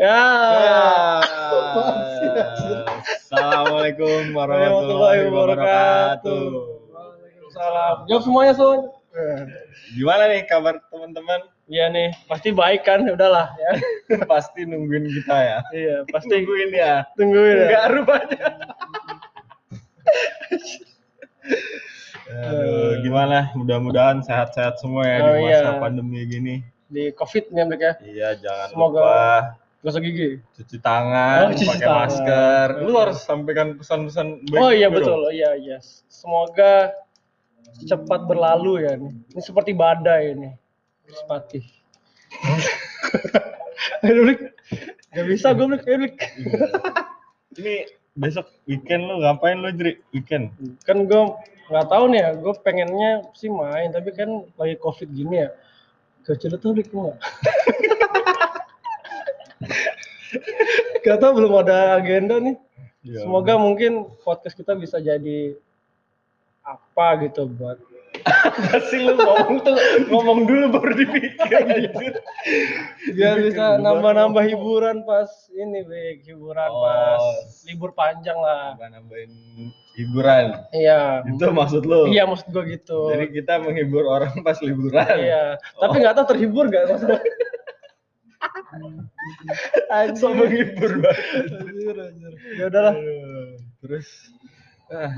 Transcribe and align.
Ya. 0.00 0.16
Assalamualaikum 3.20 4.32
Warahmatullahi 4.32 5.28
wabarakatuh. 5.28 6.44
Waalaikumsalam. 6.88 7.94
Jawab 8.08 8.22
semuanya 8.24 8.54
Sun. 8.56 8.80
Gimana 9.92 10.32
nih 10.32 10.48
kabar 10.48 10.80
teman-teman? 10.88 11.44
Iya 11.68 11.92
nih, 11.92 12.16
pasti 12.26 12.48
baik 12.48 12.88
kan? 12.88 13.04
Udahlah 13.04 13.52
ya. 13.54 13.72
Pasti 14.32 14.64
nungguin 14.64 15.04
kita 15.20 15.36
ya. 15.36 15.58
Iya, 15.70 15.96
pasti 16.08 16.34
Nungguin 16.34 16.70
ya. 16.74 16.94
tungguin 17.14 17.54
ya. 17.54 17.64
Enggak 17.68 17.86
rupanya. 17.92 18.46
Aduh, 22.50 23.04
gimana? 23.04 23.52
Mudah-mudahan 23.54 24.24
sehat-sehat 24.24 24.80
semua 24.80 25.04
ya 25.06 25.18
Oh, 25.22 25.34
di 25.36 25.44
masa 25.46 25.70
iya. 25.70 25.78
pandemi 25.78 26.24
gini. 26.26 26.54
Di 26.88 27.12
Covid 27.14 27.52
nih 27.52 27.64
mereka. 27.68 27.90
Iya, 28.02 28.34
jangan 28.40 28.66
Semoga- 28.72 28.98
lupa 28.98 29.60
Gosok 29.80 30.04
gigi. 30.04 30.36
cuci 30.52 30.76
tangan, 30.78 31.48
Oh, 31.48 31.50
cuci 31.50 31.64
pakai 31.64 31.80
tangan. 31.82 32.00
masker. 32.04 32.66
Lu 32.84 32.92
harus 32.94 33.18
sampaikan 33.18 33.68
pesan-pesan 33.74 34.44
baik 34.44 34.60
Oh 34.60 34.68
iya 34.70 34.86
dulu. 34.86 34.96
betul, 35.00 35.20
oh, 35.22 35.32
iya 35.32 35.56
iya. 35.56 35.80
Semoga 36.06 36.92
cepat 37.80 38.28
berlalu 38.28 38.84
ya 38.84 38.92
nih. 38.94 39.12
Ini 39.32 39.40
seperti 39.40 39.72
badai 39.72 40.36
ini. 40.36 40.50
Blik. 44.02 44.40
Gak 45.10 45.26
bisa 45.26 45.50
gue 45.50 45.66
Blik, 45.66 45.82
ayo 45.82 45.96
Blik. 45.98 46.16
Ini 47.56 47.74
besok 48.14 48.46
weekend 48.64 49.08
lu 49.08 49.18
ngapain 49.18 49.58
lu, 49.58 49.72
Jri? 49.72 49.96
Weekend. 50.12 50.52
Kan 50.84 51.08
gue 51.08 51.22
nggak 51.66 51.86
tahu 51.86 52.04
nih 52.10 52.20
ya, 52.20 52.30
gue 52.34 52.52
pengennya 52.60 53.10
sih 53.32 53.48
main, 53.48 53.90
tapi 53.90 54.12
kan 54.12 54.28
lagi 54.54 54.76
covid 54.76 55.08
gini 55.08 55.40
ya. 55.40 55.50
Kecil 56.22 56.54
tuh 56.54 56.76
Blik 56.76 56.92
nggak? 56.94 57.16
Gak 61.04 61.18
tau 61.20 61.32
belum 61.34 61.52
ada 61.60 61.96
agenda 61.98 62.38
nih. 62.38 62.56
Iya. 63.00 63.24
Semoga 63.24 63.56
mungkin 63.56 64.06
podcast 64.20 64.54
kita 64.54 64.76
bisa 64.76 65.00
jadi 65.00 65.56
apa 66.60 67.06
gitu 67.24 67.48
buat 67.48 67.80
Kasih 68.74 69.00
lu 69.06 69.14
ngomong 69.16 69.64
tuh 69.64 69.72
ngomong 70.12 70.44
dulu 70.44 70.76
baru 70.76 70.92
dipikir 70.92 71.40
anjir. 71.56 71.88
biar 73.16 73.36
bisa 73.40 73.80
nambah-nambah 73.80 74.44
hiburan 74.44 75.06
pas 75.08 75.30
ini 75.56 75.80
Bek, 75.86 76.28
hiburan 76.28 76.68
Oh. 76.68 76.84
pas 76.84 77.22
libur 77.64 77.96
panjang 77.96 78.36
lah. 78.36 78.76
Nambah 78.76 78.88
nambahin 78.92 79.30
hiburan. 79.96 80.46
Iya. 80.76 81.24
Itu 81.32 81.48
maksud 81.48 81.88
lu? 81.88 82.12
Iya 82.12 82.28
maksud 82.28 82.52
gue 82.52 82.76
gitu. 82.76 83.08
Jadi 83.08 83.26
kita 83.40 83.62
menghibur 83.62 84.04
orang 84.04 84.36
pas 84.44 84.58
liburan. 84.60 85.16
Iya. 85.16 85.56
Tapi 85.80 85.94
nggak 86.04 86.14
tahu 86.20 86.26
terhibur 86.36 86.68
gak 86.68 86.92
maksudnya. 86.92 87.20
So 90.18 90.32
menghibur 90.32 91.02
banget. 91.02 91.46
Anjir, 91.60 91.96
anjir. 91.96 92.32
Ya 92.58 92.64
udahlah. 92.70 92.94
Terus 93.82 94.08
ah, 94.92 95.12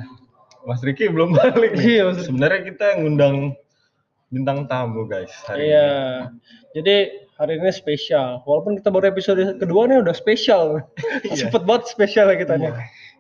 Mas 0.64 0.80
Riki 0.80 1.10
belum 1.10 1.34
balik. 1.36 1.76
nih. 1.76 2.00
Iya. 2.00 2.04
Sebenarnya 2.22 2.60
kita 2.72 2.86
ngundang 3.02 3.56
bintang 4.32 4.64
tamu 4.64 5.04
guys 5.04 5.32
hari 5.44 5.68
Iya. 5.68 5.90
Jadi 6.72 6.96
hari 7.36 7.58
ini 7.60 7.70
spesial. 7.74 8.40
Walaupun 8.48 8.80
kita 8.80 8.88
baru 8.88 9.12
episode 9.12 9.40
kedua 9.60 9.90
nih 9.90 10.00
udah 10.00 10.14
spesial. 10.16 10.80
Iya. 11.26 11.48
Cepet 11.48 11.62
banget 11.68 11.90
spesial 11.90 12.32
ya 12.32 12.36
kita 12.40 12.54
nih. 12.56 12.72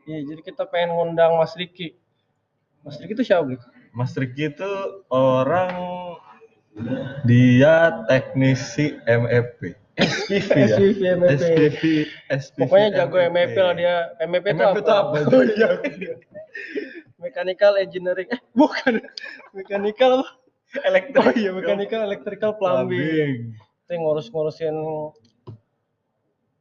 Iya, 0.02 0.18
jadi 0.34 0.40
kita 0.42 0.66
pengen 0.66 0.98
ngundang 0.98 1.38
Mas 1.38 1.54
Riki. 1.54 1.94
Mas 2.82 2.98
Riki 2.98 3.14
itu 3.14 3.22
siapa? 3.22 3.46
Ini. 3.54 3.56
Mas 3.94 4.12
Riki 4.18 4.50
itu 4.50 4.70
orang 5.12 5.70
dia 7.28 8.02
teknisi 8.08 8.96
MEP. 9.06 9.81
SPV 9.92 10.48
ya. 10.56 10.66
SPV, 10.72 11.00
MEP. 11.20 11.32
SPV, 11.36 11.82
SPV, 12.32 12.58
Pokoknya 12.64 12.88
jago 12.96 13.16
MEP 13.28 13.54
lah 13.56 13.74
dia. 13.76 13.96
MEP 14.24 14.44
itu 14.48 14.56
MEP 14.56 14.78
itu 14.80 14.88
apa? 14.88 15.00
apa? 15.12 15.16
Oh 15.36 15.44
iya. 15.44 15.68
Mechanical 17.20 17.72
Engineering. 17.76 18.28
Eh, 18.28 18.40
bukan. 18.52 19.04
Mechanical 19.52 20.10
apa? 20.18 20.28
Elektrik. 20.82 21.20
Oh 21.20 21.30
iya, 21.36 21.50
Mechanical 21.52 22.00
Electrical 22.08 22.56
Plumbing. 22.56 23.52
Itu 23.84 23.92
ngurus-ngurusin 23.92 24.72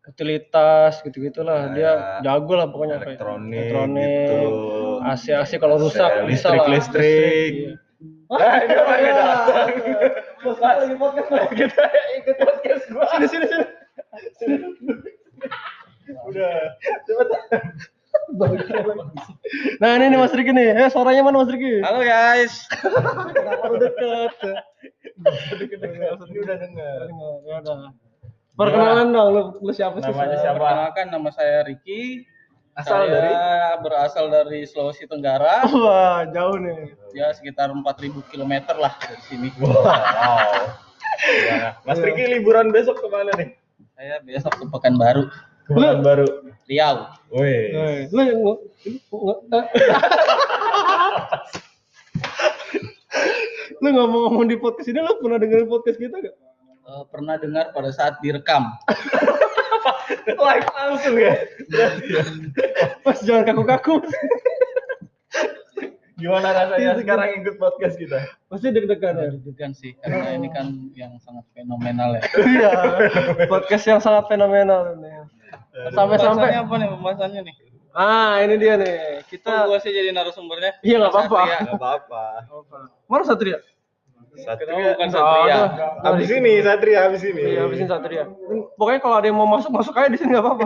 utilitas 0.02 1.00
gitu-gitulah. 1.02 1.72
Nah, 1.72 1.74
Dia 1.74 1.84
ya. 1.86 1.96
jago 2.25 2.53
lah 2.58 2.68
pokoknya 2.68 3.00
apa 3.00 3.06
ya. 3.06 3.16
Elektronik, 3.16 3.58
Elektronik. 3.58 4.09
gitu. 4.28 4.42
AC-AC 5.02 5.52
kalau 5.58 5.75
rusak 5.80 6.09
Listrik, 6.12 6.30
bisa 6.30 6.48
lah. 6.52 6.68
listrik. 6.68 7.52
Iya. 7.56 7.72
Nah, 8.31 8.56
dia 8.62 8.81
pakai 8.81 9.12
datang. 9.13 9.68
Mas, 10.41 10.57
lagi 10.57 10.96
podcast. 10.97 11.53
Kita 11.53 11.84
ikut 12.18 12.38
podcast 12.41 12.84
gua. 12.90 13.06
Sini 13.13 13.28
sini 13.29 13.46
sini. 13.46 13.66
Udah. 16.25 16.53
Cepetan. 17.06 17.62
Nah 19.78 19.90
ini 20.01 20.06
nih 20.12 20.19
Mas 20.19 20.34
Riki 20.34 20.51
nih. 20.51 20.74
Eh 20.74 20.90
suaranya 20.90 21.22
mana 21.22 21.46
Mas 21.46 21.51
Riki? 21.53 21.85
Halo 21.85 22.01
guys. 22.01 22.66
Kenapa 22.74 23.66
lu 23.69 23.78
deket? 23.78 24.34
Ini 25.62 26.40
udah 26.41 26.57
dengar. 26.57 27.00
Ya 27.46 27.56
udah. 27.62 27.94
Perkenalan 28.51 29.16
dong, 29.16 29.30
lu, 29.31 29.41
lu 29.63 29.72
siapa 29.72 30.01
sih? 30.03 30.12
Namanya 30.12 30.38
siapa? 30.41 30.59
Perkenalkan 30.59 31.07
nama 31.13 31.30
saya 31.31 31.63
Riki. 31.69 32.25
Asal 32.72 33.04
saya 33.04 33.12
dari 33.12 33.34
berasal 33.84 34.26
dari 34.32 34.59
Sulawesi 34.64 35.04
Tenggara. 35.04 35.68
Wah, 35.84 36.24
jauh 36.32 36.56
nih. 36.56 36.96
Ya 37.12 37.36
sekitar 37.36 37.68
4000 37.68 38.24
km 38.32 38.54
lah 38.80 38.94
dari 38.96 39.22
sini. 39.28 39.50
Wow. 39.59 39.84
Ya. 41.22 41.78
Mas 41.86 42.02
Riki 42.02 42.24
liburan 42.40 42.74
besok 42.74 42.98
ke 42.98 43.06
mana 43.06 43.30
nih? 43.38 43.54
Saya 43.94 44.24
besok 44.26 44.58
ke 44.58 44.66
Pekanbaru, 44.74 45.30
Ke 45.70 45.72
mana 45.76 46.02
baru? 46.02 46.26
Riau. 46.66 47.14
Eh, 47.36 48.10
Lu 48.10 48.22
eh. 48.26 48.42
Lu 53.81 53.88
ngomong-ngomong 53.94 54.50
di 54.50 54.58
podcast 54.58 54.90
ini 54.90 55.04
lu 55.04 55.14
pernah 55.22 55.38
dengerin 55.38 55.70
podcast 55.70 56.00
kita 56.02 56.16
gak? 56.26 56.36
Eh, 56.90 57.04
pernah 57.14 57.36
dengar 57.38 57.70
pada 57.70 57.94
saat 57.94 58.18
direkam. 58.26 58.66
Live 60.46 60.68
langsung 60.74 61.16
ya. 61.18 61.36
Mas 63.06 63.20
jangan 63.24 63.44
kaku-kaku. 63.48 64.02
Gimana 66.22 66.54
rasanya 66.54 67.02
sekarang 67.02 67.42
ikut 67.42 67.58
podcast 67.58 67.98
kita? 67.98 68.22
Pasti 68.46 68.70
deg-degan 68.70 69.18
ya. 69.18 69.28
Deg-degan 69.34 69.74
sih 69.74 69.98
karena 70.06 70.38
ini 70.38 70.54
kan 70.54 70.94
yang 70.94 71.18
sangat 71.18 71.42
fenomenal 71.58 72.14
ya. 72.14 72.24
Iya. 72.38 72.72
Podcast 73.54 73.86
yang 73.90 73.98
sangat 73.98 74.30
fenomenal 74.30 75.02
ini. 75.02 75.10
Sampai-sampai 75.98 76.54
apa 76.54 76.74
nih 76.78 76.88
pembahasannya 76.94 77.42
nih? 77.42 77.56
Ah, 77.92 78.40
ini 78.46 78.56
dia 78.62 78.78
nih. 78.78 79.26
Kita 79.28 79.66
Kita 79.66 79.68
gua 79.68 79.82
sih 79.82 79.92
jadi 79.92 80.14
narasumbernya. 80.14 80.80
Iya, 80.86 80.96
nggak 81.02 81.12
apa-apa. 81.12 81.42
Satria. 81.42 81.58
Gak 81.68 81.80
apa-apa. 81.82 82.24
Mana 83.10 83.24
Satria? 83.26 83.58
Satria. 84.44 84.97
Bukan 84.97 85.09
Satria. 85.09 85.56
ada. 85.69 86.09
Abis 86.12 86.29
ini 86.34 86.52
Satria 86.66 87.00
abis 87.07 87.22
ini. 87.24 87.41
Iya, 87.56 87.59
habisin 87.66 87.88
Satria. 87.88 88.25
Pokoknya 88.75 89.00
kalau 89.00 89.16
ada 89.22 89.28
yang 89.29 89.38
mau 89.38 89.47
masuk, 89.47 89.69
masuk 89.72 89.94
aja 89.96 90.09
di 90.09 90.18
sini 90.19 90.34
nggak 90.34 90.44
apa-apa. 90.46 90.66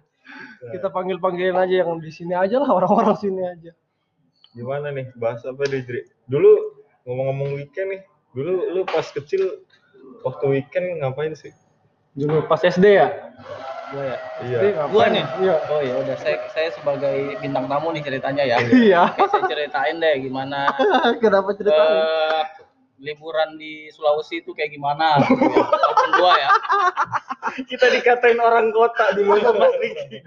Kita 0.74 0.88
panggil-panggilin 0.90 1.54
aja 1.54 1.74
yang 1.86 2.00
di 2.02 2.10
sini 2.10 2.34
aja 2.34 2.58
lah, 2.58 2.66
orang-orang 2.74 3.14
sini 3.14 3.42
aja. 3.44 3.70
Gimana 4.56 4.90
nih? 4.90 5.12
Bahas 5.14 5.44
apa 5.46 5.62
deh, 5.68 5.84
Jri? 5.84 6.08
Dulu 6.26 6.50
ngomong-ngomong 7.06 7.60
weekend 7.60 7.92
nih. 7.94 8.02
Dulu 8.34 8.74
lu 8.74 8.82
pas 8.82 9.06
kecil 9.06 9.62
waktu 10.26 10.44
weekend 10.50 10.98
ngapain 11.00 11.36
sih? 11.38 11.52
Dulu 12.16 12.48
pas 12.48 12.58
SD 12.58 12.98
ya? 12.98 13.08
Gua 13.94 14.02
ya. 14.02 14.16
Iya. 14.42 14.58
SD 14.58 14.64
ngapain? 14.74 14.90
Gua 14.90 15.04
nih? 15.12 15.24
Iya. 15.44 15.56
Oh 15.70 15.80
ya 15.84 15.94
udah 16.02 16.16
saya 16.18 16.36
saya 16.50 16.68
sebagai 16.74 17.36
bintang 17.38 17.70
tamu 17.70 17.94
nih 17.94 18.02
ceritanya 18.02 18.42
ya. 18.42 18.56
Iya. 18.58 19.02
Oke, 19.14 19.28
saya 19.30 19.42
ceritain 19.46 19.96
deh 20.02 20.14
gimana 20.24 20.66
Kenapa 21.22 21.52
ceritanya? 21.54 22.00
eh, 22.02 22.42
liburan 22.96 23.60
di 23.60 23.92
Sulawesi 23.92 24.40
itu 24.40 24.56
kayak 24.56 24.72
gimana 24.72 25.20
gitu 25.24 25.42
ya. 25.52 25.64
Kedua 26.06 26.32
ya. 26.36 26.48
Kita 27.68 27.86
dikatain 27.92 28.40
orang 28.40 28.72
kota 28.72 29.12
dulu 29.12 29.36
sama 29.38 29.68
Mas 29.68 29.74
Riki. 29.78 30.18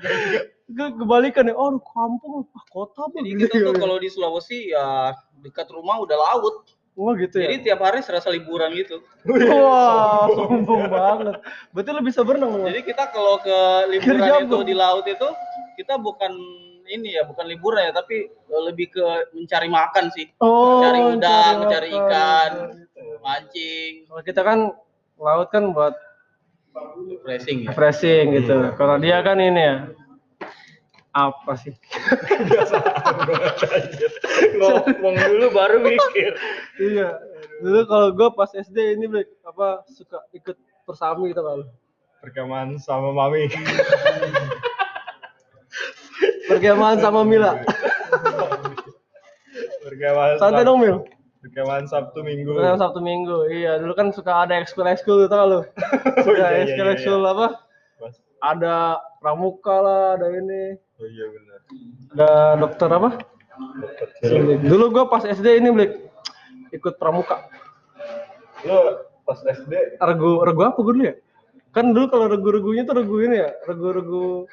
Ke- 0.69 0.93
Kebalikan 0.95 1.49
ya, 1.49 1.57
oh 1.57 1.81
kampung, 1.81 2.45
ah, 2.53 2.63
kota 2.69 3.09
apa 3.09 3.25
Jadi 3.25 3.41
kita 3.41 3.55
tuh 3.57 3.73
kalau 3.73 3.97
di 3.97 4.07
Sulawesi 4.07 4.69
ya 4.69 5.17
dekat 5.41 5.65
rumah 5.73 5.97
udah 5.97 6.17
laut. 6.17 6.69
Wah 6.99 7.15
gitu 7.15 7.39
ya? 7.39 7.47
Jadi 7.47 7.71
tiap 7.71 7.79
hari 7.79 8.03
serasa 8.03 8.27
liburan 8.27 8.75
gitu. 8.75 8.99
Wah, 9.55 10.27
sombong 10.29 10.83
banget. 10.91 11.35
Berarti 11.71 11.89
lu 11.95 12.01
bisa 12.03 12.21
berenang? 12.27 12.59
Jadi 12.67 12.81
kita 12.85 13.07
kalau 13.09 13.39
ke 13.39 13.57
liburan 13.87 14.45
itu 14.45 14.57
di 14.67 14.75
laut 14.75 15.07
itu 15.07 15.27
kita 15.79 15.95
bukan 15.95 16.35
ini 16.89 17.15
ya, 17.15 17.23
bukan 17.23 17.45
liburan 17.45 17.87
ya, 17.87 17.93
tapi 17.93 18.25
eh, 18.27 18.61
lebih 18.65 18.89
ke 18.89 19.05
mencari 19.31 19.69
makan 19.69 20.09
sih. 20.11 20.25
Oh, 20.37 20.81
Cari 20.81 20.99
udang, 21.05 21.55
cari 21.63 21.69
cari 21.69 21.89
makan, 21.89 22.01
ikan, 22.03 22.51
gitu. 22.73 23.01
mancing, 23.21 23.91
Kalau 24.05 24.21
kita 24.21 24.41
kan 24.41 24.59
laut 25.15 25.47
kan 25.49 25.71
buat 25.71 25.93
racing 27.23 27.65
ya. 27.65 27.71
refreshing 27.71 28.25
gitu. 28.35 28.71
Kalau 28.75 28.95
dia 28.97 29.19
kan 29.19 29.37
ini 29.37 29.59
ya 29.59 29.77
apa 31.09 31.57
sih? 31.57 31.73
Ngomong 34.55 35.15
dulu 35.17 35.45
baru 35.51 35.81
mikir. 35.81 36.31
iya. 36.79 37.17
Dulu 37.59 37.79
kalau 37.89 38.07
gue 38.15 38.29
pas 38.31 38.47
SD 38.47 38.77
ini 38.95 39.05
apa 39.43 39.83
suka 39.89 40.23
ikut 40.31 40.55
persami 40.85 41.33
gitu 41.33 41.41
kalau. 41.43 41.65
perkemahan 42.19 42.75
sama 42.77 43.11
mami. 43.11 43.47
Perkemahan 46.47 46.97
sama 46.99 47.21
Mila. 47.23 47.61
perkemahan 49.83 50.35
Santai 50.37 50.63
dong 50.63 50.79
Mil. 50.81 50.97
Perkemahan 51.39 51.87
Sabtu 51.87 52.19
Minggu. 52.19 52.51
Nah, 52.51 52.75
Sabtu 52.75 52.99
Minggu. 52.99 53.47
Iya, 53.47 53.79
dulu 53.79 53.93
kan 53.95 54.11
suka 54.11 54.43
ada 54.43 54.59
ekskul-ekskul 54.59 55.25
tuh 55.25 55.29
tau 55.31 55.45
lu. 55.47 55.59
Oh, 56.19 56.23
Suka 56.25 56.35
iya, 56.35 56.47
iya, 56.51 56.59
ekskul-ekskul 56.67 57.21
iya, 57.23 57.31
apa? 57.31 57.47
Pas- 57.95 58.21
Ada 58.39 58.75
pramuka 59.19 59.75
lah, 59.79 60.03
ada 60.19 60.27
ini. 60.31 60.75
Oh 60.99 61.07
iya 61.07 61.25
benar. 61.31 61.59
Ada 62.11 62.29
dokter 62.59 62.89
apa? 62.91 63.09
Dulu 64.63 64.85
gua 64.91 65.05
pas 65.07 65.23
SD 65.23 65.59
ini 65.59 65.71
Blik 65.71 65.91
ikut 66.71 66.95
pramuka. 66.95 67.47
Lo 68.63 69.03
pas 69.23 69.39
SD 69.39 69.99
Regu 69.99 70.43
regu 70.43 70.61
apa 70.63 70.75
gue 70.75 70.93
dulu 70.93 71.05
ya? 71.07 71.15
Kan 71.71 71.91
dulu 71.91 72.07
kalau 72.09 72.25
regu-regunya 72.27 72.83
tuh 72.83 72.99
regu 72.99 73.15
ini 73.21 73.39
ya, 73.39 73.51
regu-regu 73.63 74.47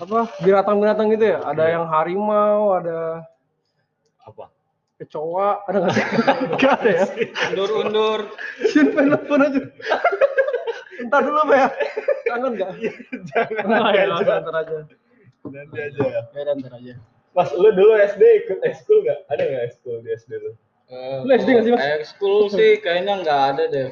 apa 0.00 0.18
binatang-binatang 0.42 1.06
gitu 1.14 1.24
ya. 1.34 1.38
Ada 1.44 1.64
yang 1.70 1.84
harimau, 1.86 2.74
ada 2.78 3.22
apa? 4.24 4.50
kecoa, 4.94 5.66
ada 5.66 5.76
nggak 5.84 5.94
sih? 5.94 6.06
Nggak 6.54 6.72
ada 6.80 6.90
ya. 6.90 7.04
Undur-undur. 7.50 8.20
Sin 8.70 8.94
pengen 8.94 9.18
telepon 9.18 9.42
aja. 9.42 9.60
Entar 11.02 11.20
dulu 11.26 11.40
Pak 11.50 11.56
ya. 11.58 11.68
Kangen 12.30 12.52
nggak? 12.54 12.70
Jangan 13.34 13.50
Nggak 13.50 13.66
nanti 13.68 13.98
ya, 13.98 14.04
aja. 14.06 14.34
ntar 14.40 14.54
aja. 14.54 14.76
Nanti 15.44 15.78
aja. 15.82 16.02
Ya 16.30 16.52
ntar 16.54 16.72
aja. 16.78 16.94
Mas, 17.34 17.50
lu 17.58 17.68
dulu 17.74 17.92
SD 17.98 18.22
ikut 18.46 18.58
ekskul 18.62 19.02
nggak? 19.02 19.18
Ada 19.34 19.42
nggak 19.42 19.62
ekskul 19.74 19.96
di 20.06 20.10
SD 20.14 20.30
lu? 20.38 20.52
Lu 21.26 21.30
SD 21.34 21.48
nggak 21.50 21.64
sih, 21.66 21.72
Mas? 21.74 21.82
Ekskul 21.98 22.38
sih 22.54 22.70
kayaknya 22.78 23.14
nggak 23.26 23.40
ada 23.50 23.64
deh. 23.66 23.88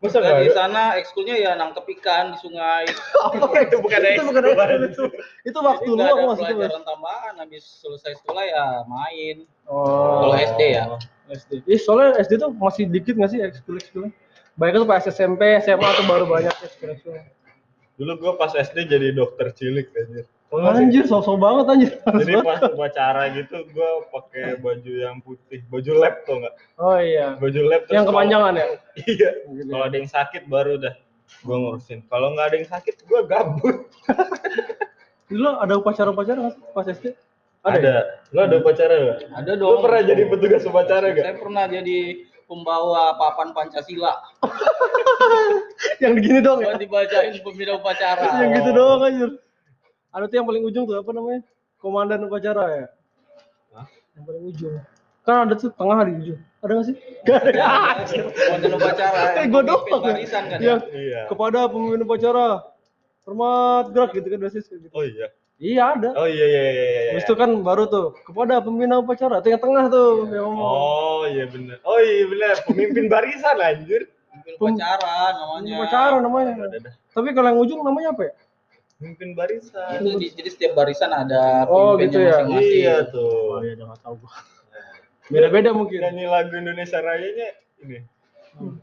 Masa 0.00 0.16
Nah, 0.24 0.40
di 0.40 0.48
sana 0.56 0.82
ekskulnya 0.96 1.36
ya 1.36 1.52
nangkep 1.60 1.84
ikan 2.00 2.32
di 2.32 2.38
sungai. 2.40 2.88
itu 3.36 3.44
bukan 3.44 3.60
itu 3.68 3.76
bukan 3.84 4.00
ekskul. 4.00 4.32
ekskul 4.32 4.80
itu. 4.88 5.04
Itu 5.44 5.58
waktu 5.60 5.88
lu 5.92 6.00
nggak 6.00 6.08
ada 6.08 6.24
maksudnya 6.24 6.48
Mas. 6.48 6.56
pelajaran 6.56 6.84
tambahan 6.88 7.34
habis 7.36 7.64
selesai 7.84 8.12
sekolah 8.24 8.44
ya 8.48 8.66
main. 8.88 9.44
Oh. 9.68 10.24
Kalau 10.24 10.36
SD 10.40 10.62
ya. 10.72 10.84
SD. 11.28 11.52
Ih, 11.68 11.76
soalnya 11.76 12.16
SD 12.24 12.40
tuh 12.40 12.50
masih 12.56 12.88
dikit 12.88 13.12
nggak 13.12 13.28
sih 13.28 13.40
ekskul-ekskulnya? 13.44 14.10
Banyak 14.56 14.74
tuh 14.80 14.88
pas 14.88 15.04
SMP, 15.04 15.42
SMA 15.60 15.88
tuh 15.92 16.04
baru 16.08 16.24
banyak 16.24 16.54
ekskul-ekskulnya. 16.64 17.28
Dulu 18.00 18.12
gua 18.16 18.32
pas 18.40 18.56
SD 18.56 18.88
jadi 18.88 19.12
dokter 19.12 19.52
cilik 19.52 19.92
aja. 19.92 20.24
Nggak? 20.50 20.82
Anjir, 20.82 21.04
sok-sok 21.06 21.38
banget 21.38 21.64
anjir. 21.70 21.92
Jadi 22.02 22.32
pas 22.42 22.58
upacara 22.66 23.22
gitu 23.38 23.56
gua 23.70 23.90
pakai 24.10 24.58
baju 24.58 24.92
yang 24.98 25.22
putih, 25.22 25.62
baju 25.70 25.92
lab 25.94 26.26
tuh 26.26 26.42
nggak? 26.42 26.54
Oh 26.74 26.98
iya. 26.98 27.38
Baju 27.38 27.60
lab 27.70 27.86
terus 27.86 27.94
Yang 27.94 28.06
kepanjangan 28.10 28.52
ya? 28.58 28.66
Iya. 29.14 29.30
Gitu 29.46 29.70
Kalau 29.70 29.84
ada 29.86 29.96
yang 29.96 30.10
sakit 30.10 30.42
baru 30.50 30.74
dah 30.82 30.94
gua 31.46 31.56
ngurusin. 31.62 32.02
Kalau 32.10 32.34
nggak 32.34 32.46
ada 32.50 32.56
yang 32.58 32.68
sakit 32.68 32.94
gua 33.06 33.20
gabut. 33.22 33.76
Dulu 35.30 35.50
ada 35.62 35.74
upacara-upacara 35.78 36.38
nggak 36.42 36.54
sih 36.58 36.62
pas 36.74 36.86
SD? 36.90 37.06
Ada. 37.62 37.78
ya? 37.78 38.00
Lu 38.34 38.38
ada 38.42 38.54
upacara 38.58 38.94
nggak? 38.98 39.18
Ada 39.30 39.52
Lu 39.54 39.62
dong. 39.62 39.82
pernah 39.86 40.02
jadi 40.02 40.22
petugas 40.26 40.62
upacara 40.66 41.06
Saya 41.14 41.30
gak? 41.30 41.38
pernah 41.38 41.64
jadi 41.70 41.98
pembawa 42.50 43.14
papan 43.14 43.54
Pancasila. 43.54 44.18
Yang 46.02 46.12
begini 46.18 46.38
dong 46.42 46.58
ya? 46.66 46.74
Dibacain 46.74 47.38
pembina 47.46 47.78
upacara. 47.78 48.42
Yang 48.42 48.50
gitu 48.58 48.70
doang 48.74 49.06
anjir. 49.06 49.30
Ada 50.10 50.24
tuh 50.26 50.36
yang 50.42 50.46
paling 50.50 50.62
ujung 50.66 50.84
tuh 50.90 50.98
apa 50.98 51.10
namanya? 51.14 51.40
Komandan 51.78 52.26
upacara 52.26 52.64
ya? 52.74 52.86
Hah? 53.74 53.86
Yang 54.18 54.24
paling 54.26 54.42
ujung. 54.50 54.74
Kan 55.22 55.36
ada 55.46 55.54
tuh 55.54 55.70
tengah 55.70 55.98
di 56.02 56.12
ujung. 56.18 56.40
Ada 56.60 56.70
nggak 56.74 56.86
sih? 56.90 56.96
Gak 57.24 57.38
ada. 57.46 57.64
Komandan 58.04 58.72
upacara. 58.74 59.18
Eh, 59.38 59.46
yang 59.46 59.50
gua 59.54 59.62
doang. 59.62 60.02
Barisan 60.02 60.42
kan 60.50 60.58
ya. 60.58 60.66
Yang 60.66 60.80
Iya. 60.90 61.20
kepada 61.30 61.60
pemimpin 61.70 62.02
upacara 62.02 62.46
hormat 63.22 63.84
gerak 63.94 64.10
gitu 64.18 64.26
kan 64.26 64.38
biasanya 64.42 64.64
gitu. 64.66 64.88
Oh 64.90 65.04
iya. 65.06 65.26
Iya 65.60 65.82
ada. 65.92 66.08
Oh 66.16 66.24
iya 66.24 66.46
iya 66.48 66.62
iya 66.72 66.72
iya. 66.72 67.10
Habis 67.14 67.24
itu 67.28 67.34
kan 67.36 67.50
baru 67.60 67.84
tuh 67.86 68.06
kepada 68.24 68.64
pembina 68.64 68.96
upacara 68.96 69.44
tengah-tengah 69.44 69.84
tuh 69.92 70.26
yang 70.32 70.48
ngomong. 70.50 70.64
Oh 70.74 71.22
iya 71.28 71.44
benar. 71.46 71.78
Oh 71.86 72.00
iya 72.00 72.24
benar. 72.26 72.54
Pemimpin 72.66 73.06
barisan 73.06 73.60
anjir. 73.60 74.08
Pemimpin 74.32 74.52
upacara 74.58 75.14
namanya. 75.36 75.60
Pemimpin 75.60 75.76
upacara 75.78 76.16
namanya. 76.18 76.52
Ada 76.58 76.76
ada. 76.80 76.90
Tapi 77.12 77.28
kalau 77.36 77.48
yang 77.52 77.60
ujung 77.60 77.80
namanya 77.84 78.08
apa 78.16 78.22
ya? 78.26 78.32
Pemimpin 79.00 79.32
barisan. 79.32 79.96
Itu 79.96 80.20
di- 80.20 80.28
jadi 80.30 80.50
setiap 80.52 80.72
barisan 80.76 81.08
ada 81.08 81.64
Oh, 81.66 81.96
gitu 81.96 82.20
ya. 82.20 82.44
masing-masing. 82.44 82.80
Iya 82.84 82.96
tuh. 83.08 83.64
iya 83.64 83.72
udah 83.74 83.96
tahu 83.98 84.14
gua. 84.20 84.32
Beda-beda 85.26 85.72
mungkin. 85.72 86.04
Nyanyi 86.04 86.24
lagu 86.26 86.52
Indonesia 86.52 87.00
Rayanya 87.00 87.48
ini 87.80 87.98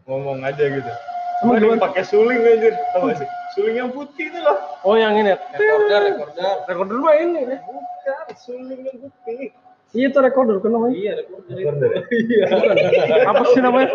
ngomong 0.03 0.41
aja 0.41 0.63
gitu. 0.63 0.91
Emang 1.37 1.61
gimana? 1.61 1.77
pakai 1.77 2.01
suling 2.01 2.41
anjir, 2.41 2.73
tau 2.89 3.05
gak 3.05 3.21
sih? 3.21 3.29
Suling 3.53 3.77
yang 3.77 3.93
putih 3.93 4.25
itu 4.25 4.39
loh. 4.41 4.57
Oh 4.81 4.97
yang 4.97 5.13
ini. 5.13 5.37
Recorder, 5.37 6.01
recorder. 6.09 6.53
Recorder 6.65 6.97
mah 6.97 7.13
ini. 7.13 7.41
ya. 7.45 7.57
Bukan, 7.61 8.25
suling 8.35 8.81
yang 8.81 8.97
putih. 8.97 9.53
Iya 9.93 10.05
itu 10.09 10.17
recorder 10.17 10.57
kan 10.57 10.69
namanya. 10.73 10.93
Iya, 10.97 11.11
recorder. 11.15 11.53
Recorder. 11.53 11.89
Iya. 12.09 12.43
Apa 13.29 13.43
sih 13.53 13.61
namanya? 13.61 13.87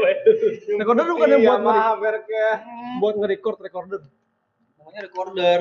Recorder 0.70 1.04
bukan 1.10 1.28
yang 1.28 1.42
Iya, 1.42 1.50
buat 1.50 1.60
ngeri- 1.60 1.82
maaf 1.82 1.96
buat 3.02 3.14
nge-record 3.18 3.58
recorder. 3.58 4.00
Namanya 4.82 5.00
recorder. 5.06 5.60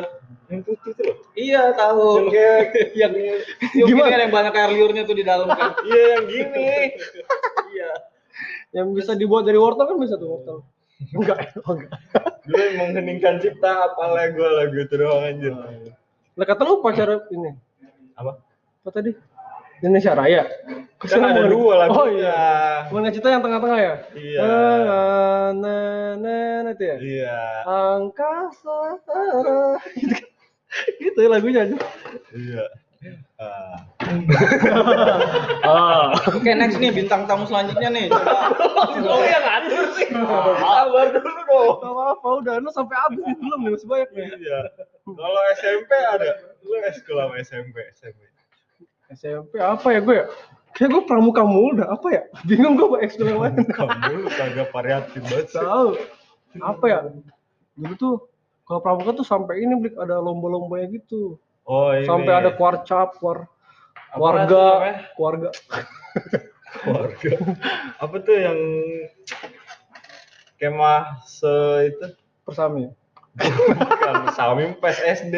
Yang 0.50 0.62
putih 0.66 0.90
itu 0.98 1.02
loh. 1.06 1.18
Iya, 1.38 1.62
tahu. 1.78 2.06
Yang 2.10 2.26
kayak 2.34 2.62
yang 3.06 3.14
Gimana? 3.70 3.86
gimana 4.10 4.22
yang 4.26 4.34
banyak 4.34 4.54
air 4.58 4.72
liurnya 4.74 5.04
tuh 5.06 5.14
di 5.14 5.22
dalam 5.22 5.46
kan. 5.46 5.78
iya 5.90 6.04
yang 6.18 6.26
gini. 6.26 6.70
iya. 7.78 7.92
Yang 8.74 8.88
bisa 8.98 9.12
dibuat 9.14 9.46
dari 9.46 9.62
wortel 9.62 9.86
kan 9.86 9.98
bisa 10.02 10.18
tuh 10.18 10.30
wortel. 10.34 10.58
Enggak, 11.18 11.54
oh 11.66 11.74
enggak. 11.78 11.98
Yang 12.46 12.74
mengheningkan 12.78 13.36
cipta 13.42 13.90
apalah 13.90 14.26
gue 14.30 14.50
lagu 14.54 14.78
itu 14.86 14.94
doang 14.98 15.22
anjir. 15.26 15.54
Lah 16.38 16.46
kata 16.46 16.62
lu 16.66 16.82
pacar 16.82 17.26
ini. 17.30 17.58
Apa? 18.18 18.38
Apa 18.86 18.90
tadi? 18.90 19.14
Indonesia 19.82 20.14
Raya. 20.14 20.46
Kan 21.02 21.26
ada 21.26 21.50
dua 21.50 21.74
lagunya. 21.82 21.98
Oh 21.98 22.08
iya. 22.14 22.46
Mengenai 22.94 23.14
cerita 23.14 23.34
yang 23.34 23.42
tengah-tengah 23.42 23.80
ya? 23.82 23.96
Iya. 24.14 24.40
Ah, 24.42 25.48
nah, 25.58 26.14
nah, 26.14 26.62
nah, 26.62 26.72
itu 26.78 26.84
ya? 26.86 26.98
Iya. 27.02 27.40
Angkasa. 27.66 28.80
gitu, 29.98 30.14
kan. 30.14 30.30
gitu 31.02 31.18
ya 31.26 31.30
lagunya 31.34 31.60
aja. 31.66 31.78
Iya. 32.38 32.66
Ah. 33.42 33.78
Ah. 35.62 36.14
Oke, 36.38 36.52
next 36.54 36.78
nih 36.78 36.94
bintang 36.94 37.26
tamu 37.26 37.50
selanjutnya 37.50 37.90
nih. 37.90 38.08
Coba. 38.10 38.34
Oh 39.14 39.22
yang 39.26 39.42
ngatur 39.46 39.86
sih. 39.98 40.10
Sabar 40.10 41.06
dulu 41.14 41.42
dong. 41.50 41.76
Gak 41.82 41.94
apa-apa 41.94 42.28
udah, 42.42 42.54
lu 42.62 42.70
sampai 42.74 42.98
habis 42.98 43.22
belum 43.38 43.60
nih 43.66 43.72
masih 43.78 43.88
banyak 43.90 44.10
nih. 44.14 44.28
Iya. 44.42 44.60
Kalau 45.06 45.42
SMP 45.58 45.92
ada. 45.98 46.30
Lu 46.62 46.78
sama 46.82 47.34
SMP, 47.42 47.76
SMP. 47.98 48.22
SMP 49.12 49.54
apa 49.60 49.88
ya 49.92 50.00
gue 50.00 50.16
ya? 50.24 50.26
Kayak 50.72 50.90
gue 50.96 51.04
pramuka 51.04 51.44
mulu 51.44 51.84
dah, 51.84 51.92
apa 51.92 52.08
ya? 52.12 52.24
Bingung 52.48 52.80
gue 52.80 52.88
buat 52.88 53.02
ekskul 53.04 53.28
yang 53.28 53.42
lain. 53.44 53.68
Kamu 53.68 54.28
lu 54.28 54.30
kagak 54.32 54.70
variatif 54.72 55.22
banget. 55.28 55.48
sih. 55.52 55.60
Tahu. 55.60 55.90
Apa 56.64 56.86
ya? 56.88 57.00
Dulu 57.76 57.94
tuh 57.96 58.14
kalau 58.68 58.80
pramuka 58.80 59.12
tuh 59.20 59.28
sampai 59.28 59.64
ini 59.64 59.76
Blik, 59.76 60.00
ada 60.00 60.20
lomba-lombanya 60.24 60.88
gitu. 60.96 61.36
Oh 61.68 61.92
ini. 61.92 62.08
Sampai 62.08 62.32
ada 62.32 62.56
kuarcap, 62.56 63.20
kuar 63.20 63.52
warga, 64.16 64.96
keluarga. 65.16 65.50
keluarga. 66.84 67.32
Apa 68.00 68.16
tuh 68.24 68.36
yang 68.36 68.60
kemah 70.60 71.20
se 71.28 71.52
itu? 71.92 72.06
Persami. 72.48 72.92
Bukan, 73.32 74.16
Samim 74.36 74.76
PES 74.80 74.98
SD. 75.24 75.36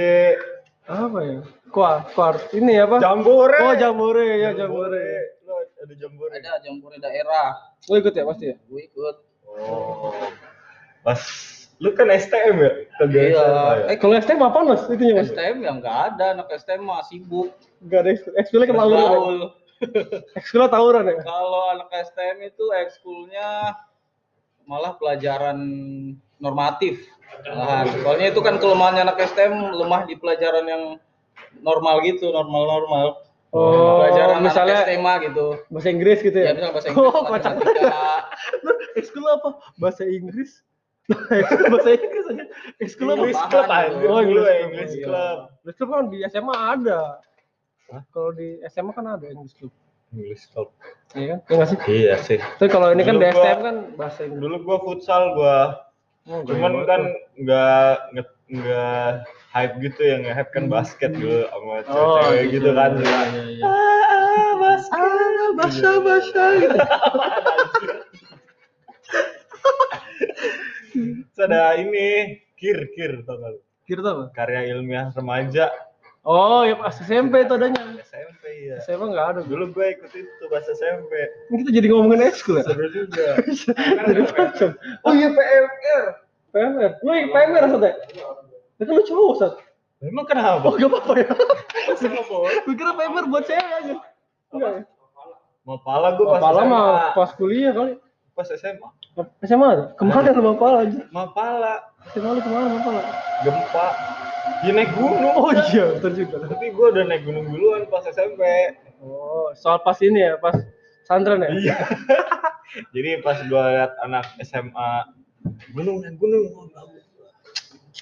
Apa 0.89 1.19
ya? 1.21 1.41
Kuar, 1.73 2.05
kuar. 2.13 2.37
Ini 2.53 2.85
apa? 2.85 3.01
Jambore. 3.01 3.57
Oh, 3.57 3.73
jambore 3.73 4.21
ya, 4.21 4.53
jambore. 4.53 5.01
Lu 5.41 5.53
ada 5.57 5.93
jambore. 5.97 6.31
Ada 6.37 6.61
jambore 6.61 6.95
daerah. 7.01 7.57
Lo 7.89 7.97
ikut 7.97 8.13
ya 8.13 8.23
pasti 8.29 8.53
ya? 8.53 8.55
Gue 8.69 8.85
ikut. 8.85 9.15
Oh. 9.49 10.13
Pas 11.01 11.17
lu 11.81 11.89
kan 11.97 12.13
STM 12.13 12.55
ya? 12.61 12.71
Kagak 13.01 13.23
Iya. 13.25 13.43
Ya? 13.43 13.85
Eh, 13.89 13.97
kalau 13.97 14.13
STM 14.13 14.45
apa 14.45 14.59
mas? 14.61 14.85
Itunya 14.85 15.17
mas? 15.17 15.33
STM 15.33 15.65
yang 15.65 15.81
nggak 15.81 15.97
ada, 16.13 16.25
anak 16.37 16.47
STM 16.53 16.85
mah 16.85 17.01
sibuk. 17.09 17.49
Gak 17.89 18.05
ada 18.05 18.09
ekskul. 18.13 18.31
Ekskulnya 18.37 18.65
kan 18.69 18.77
tawuran. 18.77 19.01
ya? 19.01 19.09
Gaul. 19.09 19.37
Ekskulnya 20.39 20.69
tawuran 20.69 21.03
ya? 21.09 21.15
Kalau 21.25 21.63
anak 21.73 21.89
STM 21.89 22.37
itu 22.53 22.65
ekskulnya 22.71 23.47
malah 24.69 24.93
pelajaran 24.95 25.57
normatif. 26.37 27.01
Malahan. 27.49 27.89
Soalnya 28.05 28.27
itu 28.29 28.39
kan 28.45 28.61
kelemahannya 28.61 29.09
anak 29.09 29.17
STM 29.25 29.73
lemah 29.73 30.05
di 30.05 30.15
pelajaran 30.21 30.69
yang 30.69 30.83
normal 31.61 32.01
gitu, 32.01 32.29
normal-normal. 32.29 33.21
Oh, 33.53 34.01
pelajaran 34.01 34.41
misalnya 34.41 34.81
SMA 34.83 35.13
gitu. 35.29 35.61
bahasa 35.69 35.89
Inggris 35.93 36.19
gitu 36.19 36.33
Ya, 36.33 36.49
ya? 36.49 36.51
misalnya 36.57 36.73
bahasa 36.73 36.87
Inggris, 36.89 37.05
Oh, 37.05 37.21
kocak. 37.23 37.53
Ekskul 38.97 39.25
apa? 39.29 39.49
Bahasa 39.77 40.03
Inggris? 40.03 40.51
Ekskul 41.29 41.65
bahasa 41.69 41.89
Inggris 41.93 42.25
aja. 42.29 42.45
Ekskul 42.81 43.07
apa? 43.07 43.21
Bahan 43.21 43.49
Club 43.51 43.65
gitu. 43.93 44.07
Oh, 44.09 44.21
dulu 44.21 44.41
English 44.47 44.95
ya, 44.95 45.05
Club. 45.05 45.37
Iya. 45.61 45.71
Club. 45.77 45.89
Kan 45.91 46.05
di 46.09 46.17
SMA 46.25 46.55
ada. 46.57 47.01
Kalau 48.09 48.29
di 48.33 48.47
SMA 48.65 48.91
kan 48.91 49.05
ada 49.05 49.25
English 49.29 49.53
Club. 49.53 49.73
English 50.09 50.45
Club. 50.49 50.69
Iya 51.13 51.25
kan? 51.29 51.39
Iya 51.45 51.63
sih? 51.65 51.77
Iya 51.85 52.15
sih. 52.19 52.39
Tapi 52.57 52.69
kalau 52.69 52.89
ini 52.89 53.01
kan 53.01 53.17
di 53.17 53.25
STM 53.27 53.59
kan 53.61 53.75
bahasa 53.93 54.19
Inggris. 54.25 54.41
Dulu 54.41 54.55
gua 54.61 54.77
futsal 54.81 55.37
gua 55.37 55.57
Oh, 56.23 56.39
cuman 56.41 56.87
kan 56.87 57.01
banget 57.03 57.11
nggak 57.35 57.93
nge- 58.15 58.37
nggak 58.47 59.09
hype 59.53 59.77
gitu 59.79 60.01
yang 60.01 60.25
hype 60.25 60.49
kan 60.49 60.65
basket 60.65 61.13
dulu 61.13 61.45
sama 61.45 61.85
Hmm. 61.85 61.93
Oh, 61.93 62.17
cewek 62.25 62.57
gitu 62.57 62.73
kan. 62.73 62.97
Iya, 62.97 63.05
iya, 63.05 63.43
iya. 63.53 63.65
Ah, 63.69 64.51
basket. 64.57 64.97
Ah, 64.97 65.49
basah 65.53 65.95
basah 66.01 66.49
gitu. 66.57 66.77
Ada 71.43 71.75
ini 71.81 72.39
kir 72.55 72.87
kir 72.95 73.19
tau 73.27 73.35
gak 73.35 73.51
lu? 73.57 73.59
Kira 73.83 73.99
tuh 73.99 74.11
apa? 74.15 74.23
Karya 74.31 74.71
ilmiah 74.71 75.11
remaja 75.11 75.67
Oh, 76.23 76.63
ya 76.63 76.79
pas 76.79 76.95
SMP 77.03 77.43
itu 77.43 77.51
adanya. 77.51 77.83
SMP 77.99 78.71
ya. 78.71 78.79
SMP 78.79 79.11
nggak 79.11 79.27
ada. 79.27 79.39
Dulu 79.43 79.75
gue 79.75 79.85
ikut 79.91 80.07
itu 80.15 80.43
bahasa 80.47 80.71
SMP. 80.71 81.11
Ini 81.51 81.67
kita 81.67 81.71
jadi 81.83 81.87
ngomongin 81.91 82.31
ekskul 82.31 82.57
ya? 82.57 82.63
Seru 82.63 82.87
juga. 82.95 83.35
Oh 85.03 85.11
iya 85.11 85.27
PMR. 85.35 86.03
PMR. 86.55 86.91
Lu 87.03 87.11
PMR 87.27 87.63
Sat 87.75 87.83
ya? 88.83 88.85
Itu 88.85 88.91
lu 88.91 89.03
cowok 89.07 89.33
Sat. 89.39 89.53
Emang 90.03 90.27
kenapa? 90.27 90.67
Oh 90.67 90.75
gak 90.75 90.91
apa-apa 90.91 91.13
ya. 91.15 91.31
Gue 92.67 92.75
kira 92.75 92.91
PMR 92.91 93.25
buat 93.31 93.47
cewek 93.47 93.71
aja. 93.79 93.95
Enggak 94.51 94.71
ya? 94.75 94.81
Mapala 95.63 96.19
gue 96.19 96.27
pas 96.27 96.43
SMA. 96.43 96.65
mah 96.67 97.15
pas 97.15 97.31
kuliah 97.39 97.71
kali. 97.71 97.95
Pas 98.35 98.47
SMA. 98.51 98.89
SMA 99.47 99.67
ada? 99.71 99.85
Ke 99.95 100.03
mana 100.03 100.35
lu 100.35 100.43
Mapala 100.43 100.77
aja? 100.83 100.99
Mapala. 101.07 101.87
SMA 102.11 102.29
lu 102.35 102.41
ke 102.43 102.49
mana 102.51 102.67
Mapala? 102.67 103.01
Gempa. 103.47 103.87
Ya 104.67 104.71
naik 104.75 104.91
gunung. 104.91 105.35
Oh 105.39 105.55
iya, 105.71 105.95
betul 105.95 106.11
juga. 106.19 106.51
Tapi 106.51 106.75
gue 106.75 106.87
udah 106.91 107.03
naik 107.07 107.23
gunung 107.23 107.47
duluan 107.47 107.87
pas 107.87 108.03
SMP. 108.03 108.43
Oh, 108.99 109.55
soal 109.55 109.79
pas 109.83 109.95
ini 110.03 110.19
ya, 110.19 110.35
pas 110.35 110.55
santren 111.07 111.43
ya? 111.43 111.51
Iya. 111.51 111.77
Jadi 112.95 113.23
pas 113.23 113.39
gue 113.39 113.63
liat 113.63 113.91
anak 114.03 114.27
SMA 114.43 114.91
gunung 115.71 116.03
naik 116.03 116.19
gunung. 116.19 116.43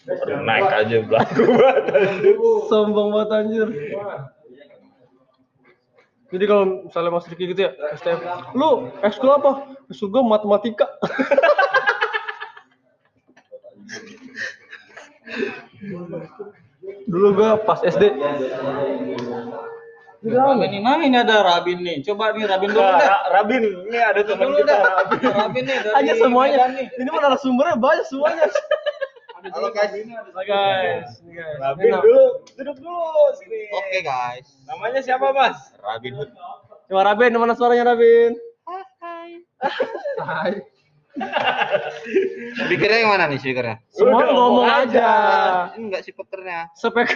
Baru 0.02 0.42
naik 0.42 0.66
aja 0.68 0.96
belagu 1.02 1.44
banget. 1.54 1.86
anjir. 1.94 2.36
Sombong 2.68 3.10
banget 3.12 3.30
anjir. 3.32 3.68
Jadi 6.32 6.44
kalau 6.48 6.64
misalnya 6.88 7.12
Mas 7.12 7.28
Riki 7.28 7.44
gitu 7.46 7.62
ya, 7.62 7.72
STM, 7.94 8.24
lu 8.56 8.88
ekskul 9.02 9.30
apa? 9.30 9.68
Ekskul 9.88 10.10
gua 10.10 10.24
matematika. 10.24 10.88
Dulu 17.06 17.28
gua 17.36 17.60
pas 17.60 17.80
SD. 17.82 18.04
Rabin 20.22 20.70
ini 20.70 20.80
mana 20.80 21.02
ini 21.02 21.18
ada 21.18 21.42
Rabin 21.42 21.82
nih. 21.82 22.06
Coba 22.06 22.30
nih 22.32 22.46
Rabin 22.46 22.70
dulu 22.70 22.78
Nah, 22.80 22.94
deh. 22.96 23.10
Ra- 23.10 23.26
Rabin, 23.34 23.64
ini 23.90 23.98
ada 23.98 24.22
teman 24.22 24.54
kita. 24.54 24.70
dah. 24.70 24.82
Rabin. 24.96 25.20
Rabin 25.34 25.64
nih 25.66 25.78
dari 25.82 25.96
Aja 25.98 26.14
semuanya. 26.16 26.58
Nih. 26.70 26.88
Ini 26.94 27.10
mah 27.10 27.22
narasumbernya 27.24 27.76
banyak 27.76 28.06
semuanya. 28.06 28.46
Halo 29.42 29.74
guys. 29.74 29.90
Nah, 29.98 30.46
guys, 30.46 31.18
ini 31.26 31.34
guys. 31.34 31.58
Rabin 31.58 31.90
dulu, 31.98 32.22
duduk 32.54 32.78
dulu 32.78 33.02
sini. 33.36 33.66
Oke 33.74 33.98
guys. 34.02 34.46
Namanya 34.70 35.02
siapa 35.02 35.34
Mas? 35.34 35.58
Rabin. 35.82 36.14
Coba 36.86 37.02
Rabin, 37.10 37.34
mana 37.34 37.58
suaranya 37.58 37.90
Rabin? 37.90 38.38
Hai. 40.22 40.62
Speakernya 42.56 42.98
yang 43.02 43.12
mana 43.12 43.26
nih 43.28 43.42
speakernya? 43.42 43.82
Semua 43.90 44.22
Udah, 44.22 44.30
ngomong 44.30 44.46
ngomong 44.62 44.68
aja. 44.70 45.10
Enggak 45.74 46.06
speakernya. 46.06 46.70
Spek. 46.78 47.10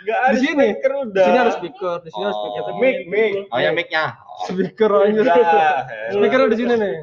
Enggak 0.00 0.18
ada 0.22 0.32
Di 0.32 0.38
sini. 0.40 0.66
speaker 0.70 0.90
Di 0.94 1.02
udah. 1.02 1.26
sini 1.26 1.38
ada 1.42 1.52
speaker, 1.52 1.96
di 2.00 2.10
sini 2.14 2.22
ada 2.22 2.30
Oh. 2.30 2.38
speaker. 2.38 2.62
Mic, 2.78 2.96
mic. 3.10 3.32
Oh 3.50 3.58
ya 3.58 3.70
mic-nya. 3.74 4.04
Speaker 4.46 4.90
anjir. 5.02 5.26
Udah. 5.26 5.82
Speakernya 6.14 6.48
di 6.48 6.58
sini 6.62 6.74
nih. 6.78 6.94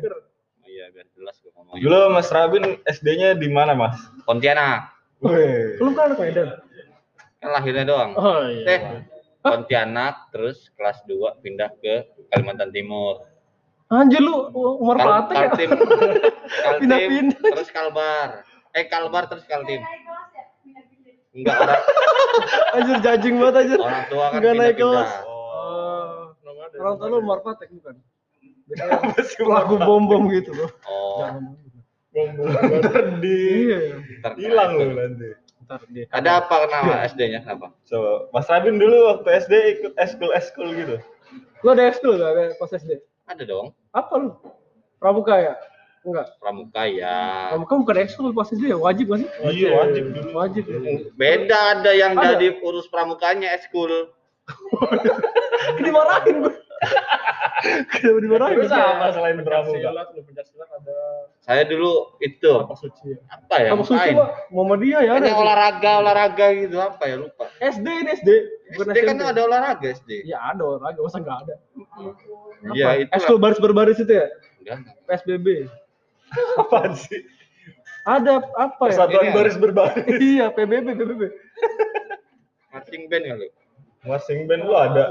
Biar 0.94 1.08
jelas 1.12 1.36
gue 1.38 1.52
ngomong. 1.52 1.76
Dulu 1.76 1.98
Mas 2.10 2.30
Rabin 2.30 2.64
SD-nya 2.86 3.34
di 3.34 3.50
mana 3.50 3.74
Mas? 3.74 3.98
Pontianak. 4.24 4.94
Wih. 5.20 5.78
Lu 5.78 5.90
kan 5.92 6.08
anak 6.08 6.20
Medan. 6.20 6.48
Kan 7.38 7.50
lahirnya 7.52 7.84
doang. 7.84 8.12
Oh 8.14 8.46
Eh, 8.46 8.62
iya. 8.70 9.02
Pontianak 9.40 10.30
terus 10.30 10.70
kelas 10.74 11.02
2 11.04 11.18
pindah 11.42 11.74
ke 11.76 12.06
Kalimantan 12.30 12.70
Timur. 12.70 13.26
Anjir 13.90 14.20
lu 14.20 14.48
Umar 14.54 14.96
Kal 14.96 15.06
Patek 15.06 15.36
ya? 15.36 15.42
Kaltim. 15.44 15.70
Kaltim 16.66 16.80
Pindah-pindah. 16.82 17.42
terus 17.52 17.70
Kalbar. 17.70 18.30
Eh 18.72 18.86
Kalbar 18.88 19.24
terus 19.28 19.44
Kaltim. 19.44 19.82
Enggak 21.34 21.56
orang 21.58 21.82
Anjir 22.76 22.98
jajing 23.02 23.36
banget 23.36 23.56
anjir. 23.60 23.80
orang 23.80 24.06
tua 24.08 24.26
kan 24.30 24.38
Nggak 24.40 24.54
naik 24.56 24.76
kelas. 24.78 25.12
Oh. 25.22 25.34
Oh. 26.32 26.58
Orang 26.76 26.96
tua 26.96 27.08
lu 27.08 27.18
Umar 27.20 27.40
Patek 27.42 27.70
bukan? 27.72 27.96
Lagu 29.44 29.76
bom-bom 29.78 30.30
gitu 30.30 30.52
loh. 30.52 30.70
Oh, 30.86 31.26
di 33.20 33.38
Iya. 33.68 33.80
ntar- 34.22 34.38
hilang 34.38 34.72
lu 34.76 34.86
nanti. 34.94 35.30
Ada 36.12 36.44
apa 36.44 36.68
nama 36.68 37.02
SD-nya? 37.04 37.42
Kenapa? 37.42 37.74
So, 37.84 38.30
Mas 38.30 38.46
Rabin 38.46 38.78
dulu 38.78 39.10
waktu 39.10 39.30
SD 39.40 39.54
ikut 39.74 39.94
eskul 39.98 40.30
eskul 40.32 40.70
gitu. 40.74 40.96
Lu 41.64 41.72
ada 41.72 41.88
ekskul 41.88 42.20
gak 42.20 42.32
ada 42.32 42.54
pas 42.56 42.70
SD? 42.70 43.00
Ada 43.26 43.44
dong. 43.44 43.72
Apa 43.90 44.14
lu? 44.20 44.30
Pramuka 45.00 45.34
ya? 45.36 45.56
Enggak. 46.04 46.36
Pramuka 46.38 46.84
ya. 46.86 47.50
Pramuka 47.50 47.74
bukan 47.80 47.96
ekskul 47.98 48.30
pas 48.30 48.46
SD 48.46 48.70
ya? 48.70 48.78
Wajib 48.78 49.08
gak 49.10 49.20
sih? 49.24 49.30
Iya 49.50 49.70
wajib 49.74 50.04
dulu. 50.12 50.30
Wajib. 50.36 50.64
Beda 51.16 51.60
ada 51.74 51.92
yang 51.96 52.14
Ada? 52.14 52.36
jadi 52.36 52.60
urus 52.62 52.86
pramukanya 52.88 53.56
eskul. 53.56 54.12
Dimarahin 55.80 56.44
gue. 56.44 56.54
Kenapa 57.64 58.20
dimarahin? 58.20 58.56
Terus 58.60 58.76
apa 58.76 59.06
selain 59.16 59.40
pramuka? 59.40 59.90
Saya 61.40 61.64
dulu 61.64 62.16
itu 62.20 62.52
suci 62.76 63.16
ya? 63.16 63.20
apa 63.32 63.56
ya? 63.64 63.70
Kamu 63.72 63.84
suci 63.88 64.10
pak? 64.12 64.30
Muhammadiyah 64.52 65.02
ya 65.08 65.12
ada. 65.20 65.28
Ini 65.32 65.36
olahraga 65.36 65.92
olahraga 66.04 66.46
gitu 66.60 66.78
apa 66.84 67.04
ya 67.08 67.16
lupa. 67.24 67.48
SD 67.64 67.88
ini 67.88 68.10
SD. 68.20 68.30
Bukan 68.76 68.92
SD 68.92 68.98
kan 69.08 69.16
ada 69.24 69.42
olahraga 69.48 69.88
SD. 69.96 70.28
Iya 70.28 70.38
ada 70.44 70.62
olahraga, 70.64 71.00
masa 71.00 71.18
nggak 71.24 71.38
ada? 71.48 71.56
Iya 72.76 72.88
Apa? 72.88 73.00
itu. 73.00 73.10
Ekskul 73.16 73.40
baris 73.40 73.60
berbaris 73.64 73.98
itu 74.00 74.12
ya? 74.12 74.28
Enggak. 74.64 74.78
PSBB. 75.08 75.48
Apaan 76.60 76.92
sih? 77.00 77.22
Ada 78.04 78.44
apa 78.60 78.84
ya? 78.92 78.96
Persatuan 79.00 79.24
ya? 79.24 79.34
baris 79.36 79.56
berbaris. 79.56 80.06
iya 80.36 80.46
PBB 80.52 80.88
PBB. 81.00 81.22
Marching 82.76 83.04
band 83.08 83.24
kali. 83.24 83.48
Marching 84.04 84.40
band 84.52 84.62
lu 84.68 84.76
ada. 84.76 85.04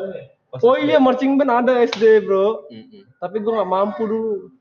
Oh 0.60 0.76
SD. 0.76 0.92
iya 0.92 0.98
marching 1.00 1.40
band 1.40 1.48
ada 1.64 1.80
SD 1.88 2.28
bro. 2.28 2.68
Mm-mm. 2.68 3.08
Tapi 3.16 3.36
gue 3.40 3.52
nggak 3.56 3.70
mampu 3.72 4.04
dulu. 4.04 4.52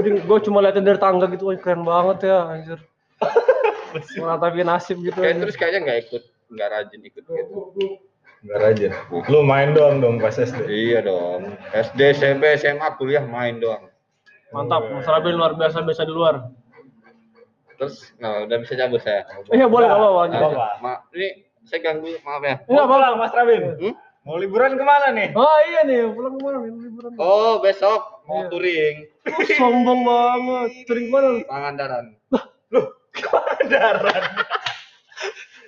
Jadi 0.00 0.08
gue 0.24 0.38
cuma 0.48 0.64
liatin 0.64 0.86
dari 0.86 0.96
tangga 0.96 1.28
gitu, 1.28 1.52
wah 1.52 1.58
keren 1.60 1.84
banget 1.84 2.32
ya 2.32 2.38
anjir. 2.48 2.80
Meratapi 4.16 4.64
nasib 4.64 5.04
gitu. 5.04 5.20
Kayak 5.20 5.44
terus 5.44 5.56
kayaknya 5.60 5.80
nggak 5.84 5.98
ikut, 6.08 6.22
nggak 6.54 6.68
rajin 6.72 7.00
ikut 7.04 7.24
gitu. 7.28 7.52
Enggak 8.38 8.70
aja. 8.70 8.88
Lu 9.26 9.42
main 9.42 9.74
doang 9.74 9.98
dong 9.98 10.22
pas 10.22 10.38
SD. 10.38 10.70
Iya 10.70 11.02
dong. 11.02 11.58
SD, 11.74 12.14
SMP, 12.14 12.54
SMA, 12.54 12.86
kuliah 12.94 13.24
main 13.26 13.58
doang. 13.58 13.90
Mantap, 14.54 14.86
Mas 14.94 15.04
Rabi 15.04 15.34
luar 15.34 15.58
biasa 15.58 15.82
biasa 15.82 16.06
di 16.06 16.14
luar. 16.14 16.46
Terus, 17.78 18.14
nah 18.22 18.46
udah 18.46 18.58
bisa 18.62 18.74
cabut 18.78 19.02
saya. 19.02 19.26
Iya 19.50 19.66
boleh 19.66 19.86
Nah, 19.90 20.26
nggak 20.30 20.38
apa-apa. 20.38 20.68
Ma, 20.82 20.92
ini 21.14 21.46
saya 21.66 21.82
ganggu, 21.82 22.14
maaf 22.22 22.42
ya. 22.46 22.56
Enggak 22.70 22.86
pulang 22.86 23.14
Mas 23.18 23.34
Rabin. 23.34 23.62
Hmm? 23.76 23.94
Mau 24.28 24.36
liburan 24.36 24.76
ke 24.76 24.84
mana 24.84 25.08
nih? 25.08 25.32
Oh 25.32 25.58
iya 25.64 25.80
nih, 25.82 26.04
pulang 26.12 26.36
ke 26.36 26.42
mana 26.44 26.56
nih 26.60 26.72
liburan? 26.76 27.16
Oh, 27.16 27.64
besok 27.64 28.20
mau 28.28 28.44
Iya. 28.44 28.48
touring 28.52 28.96
Oh, 29.24 29.40
sombong 29.56 30.00
banget. 30.04 30.70
Touring 30.84 31.06
ke 31.08 31.12
mana? 31.12 31.26
lu? 31.26 31.40
Pangandaran. 31.48 32.04
Darat. 33.68 34.24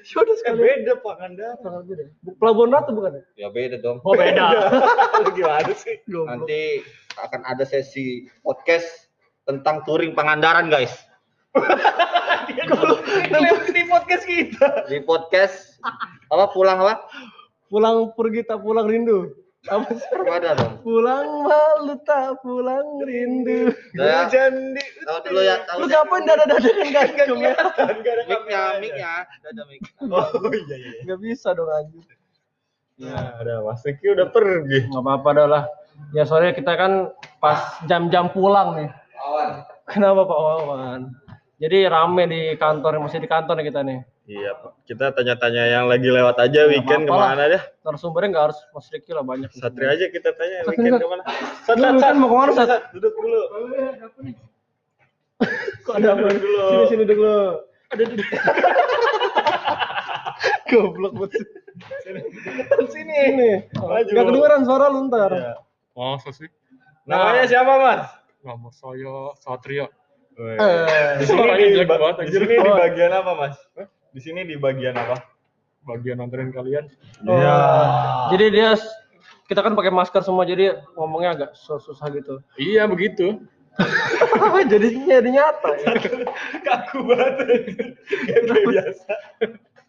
Ya 0.03 0.17
udah 0.17 0.33
Eh 0.33 0.39
sekali. 0.39 0.61
beda 0.61 0.93
Pangandaran. 1.01 1.57
Tanggal 1.59 1.83
beda. 1.85 2.05
Bu- 2.21 2.37
Pelabuhan 2.37 2.69
Ratu 2.71 2.91
bukan 2.93 3.13
ya? 3.17 3.23
Ya 3.37 3.49
beda 3.49 3.77
dong. 3.79 3.99
Oh 4.03 4.13
beda. 4.13 4.45
Lu 5.25 5.31
gimana 5.33 5.73
sih? 5.73 5.97
Nanti 6.07 6.85
akan 7.17 7.41
ada 7.45 7.65
sesi 7.65 8.25
podcast 8.41 9.09
tentang 9.45 9.85
touring 9.85 10.13
Pangandaran, 10.13 10.69
guys. 10.69 10.93
di 13.71 13.83
podcast 13.85 14.25
kita. 14.25 14.85
Di 14.87 15.01
podcast 15.01 15.81
apa 16.29 16.45
pulang 16.51 16.77
apa? 16.79 17.09
Pulang 17.71 18.11
pergi 18.19 18.43
tak 18.43 18.59
pulang 18.67 18.91
rindu. 18.91 19.31
Apa 19.69 19.93
dong. 20.57 20.81
Pulang 20.81 21.45
malu 21.45 21.95
tak 22.03 22.41
pulang 22.43 22.99
rindu. 23.05 23.71
Hujan 23.95 24.73
di 24.73 24.85
tahu 25.05 25.19
dulu 25.29 25.41
ya, 25.45 25.63
tahu. 25.69 25.85
Lu 25.85 25.87
kapan 25.87 26.21
dada-dadakan 26.27 26.89
gantung 26.91 27.41
ya? 27.45 27.55
Enggak 27.79 28.13
ada 28.19 28.23
Mic-nya, 28.25 28.37
kameranya. 28.41 28.81
mic-nya. 28.81 29.13
Ada 29.47 29.63
mic. 29.69 29.81
Oh 30.03 30.49
iya 30.51 30.77
iya. 30.81 31.01
Gak 31.07 31.21
bisa 31.23 31.53
dong 31.55 31.71
anjir. 31.71 32.03
Nah, 33.01 33.37
ada 33.41 33.65
Mas 33.65 33.81
Riki 33.85 34.13
udah 34.13 34.29
pergi. 34.33 34.91
Gak 34.91 35.01
apa-apa 35.01 35.29
dah 35.37 35.47
lah. 35.47 35.65
Ya 36.17 36.25
soalnya 36.25 36.57
kita 36.57 36.73
kan 36.75 37.13
pas 37.39 37.79
jam-jam 37.85 38.33
pulang 38.33 38.81
nih. 38.81 38.91
Kenapa 39.87 40.25
Pak 40.25 40.41
Wawan? 40.41 41.01
Jadi 41.61 41.85
rame 41.85 42.25
di 42.25 42.57
kantor, 42.57 43.05
masih 43.05 43.21
di 43.21 43.29
kantor 43.29 43.61
nih 43.61 43.69
kita 43.69 43.85
nih. 43.85 44.01
Iya, 44.25 44.57
Pak. 44.57 44.81
Kita 44.89 45.13
tanya-tanya 45.13 45.69
yang 45.69 45.93
lagi 45.93 46.09
lewat 46.09 46.41
aja 46.41 46.65
weekend 46.73 47.05
apa-apa 47.05 47.21
ke 47.21 47.37
mana 47.37 47.45
deh. 47.53 47.61
Narasumbernya 47.85 48.33
nggak 48.33 48.45
harus 48.49 48.57
Mas 48.73 48.89
Riki 48.89 49.13
lah 49.13 49.21
banyak. 49.21 49.53
Satri 49.53 49.85
aja 49.85 50.09
kita 50.09 50.33
tanya 50.41 50.65
Sat, 50.65 50.73
weekend 50.73 50.97
Sat. 50.97 51.05
ke 51.05 51.09
mana. 51.13 51.21
Lu 51.69 52.01
weekend 52.01 52.17
mau 52.17 52.33
ke 52.33 52.37
mana, 52.41 52.53
Sat? 52.57 52.89
Duduk 52.97 53.13
dulu. 53.13 53.45
Kok 55.85 55.95
ada 56.01 56.17
apa? 56.17 56.33
Duduk 56.33 56.49
dulu. 56.49 56.65
Sini 56.65 56.85
sini 56.89 57.05
dulu. 57.05 57.37
Ada 57.93 58.03
di 58.09 58.17
Goblok 60.71 61.13
banget. 61.19 61.43
Deketan 62.09 62.85
sini. 62.89 63.19
Ini. 63.37 63.51
Gak 64.09 64.25
kedengeran 64.25 64.65
suara 64.65 64.89
lu 64.89 65.13
ntar. 65.13 65.29
Iya. 65.35 65.61
Masa 65.93 66.33
sih? 66.33 66.49
Namanya 67.05 67.45
siapa, 67.45 67.73
Mas? 67.77 68.09
Nama 68.41 68.69
saya 68.73 69.37
Satria. 69.37 69.93
Eh, 70.41 71.13
Di 71.21 71.25
Suaranya 71.27 71.67
jelek 71.69 71.87
ba- 71.87 72.01
banget, 72.01 72.17
di 72.25 72.33
sini 72.33 72.55
di 72.57 72.71
bagian 72.73 73.13
apa, 73.13 73.31
Mas? 73.35 73.57
Di 74.11 74.21
sini 74.21 74.41
di 74.43 74.57
bagian 74.57 74.95
apa? 74.95 75.17
Bagian 75.83 76.19
anterin 76.19 76.49
kalian. 76.51 76.89
Oh. 77.25 77.37
Iya. 77.37 77.57
Jadi 78.31 78.45
dia 78.51 78.69
kita 79.47 79.61
kan 79.61 79.75
pakai 79.75 79.91
masker 79.91 80.23
semua 80.23 80.45
jadi 80.45 80.81
ngomongnya 80.95 81.31
agak 81.35 81.51
sus- 81.53 81.83
susah 81.83 82.09
gitu. 82.11 82.41
Iya 82.57 82.87
begitu. 82.87 83.43
Jadinya 84.71 85.19
jadi 85.19 85.31
nyata 85.31 85.71
ya. 85.79 85.93
kaku 86.67 86.99
banget. 87.05 87.35
Kayak 88.29 88.65
biasa. 88.67 89.13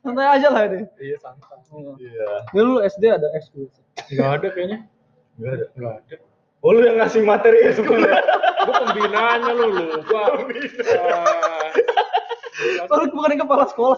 Santai 0.01 0.27
aja 0.31 0.47
lah 0.49 0.61
ini. 0.65 0.79
Iya 0.97 1.17
santai. 1.19 1.57
Iya. 1.99 2.27
Dulu 2.51 2.81
SD 2.81 3.03
ada 3.07 3.27
ekskul. 3.35 3.67
Nggak 4.09 4.29
ada 4.41 4.47
kayaknya. 4.49 4.79
Enggak 5.37 5.51
ada. 5.53 5.65
Nggak 5.75 5.93
ada. 5.93 6.15
Oh, 6.61 6.77
lu 6.77 6.85
yang 6.85 7.01
ngasih 7.01 7.25
materi 7.25 7.65
ya 7.65 7.73
sekolah. 7.73 8.21
Gue 8.61 8.73
pembinaannya 8.85 9.51
lu 9.57 9.65
lupa. 9.73 10.21
Ah, 12.85 12.97
Lu 13.01 13.09
bukan 13.09 13.33
yang 13.33 13.41
kepala 13.41 13.65
sekolah. 13.65 13.97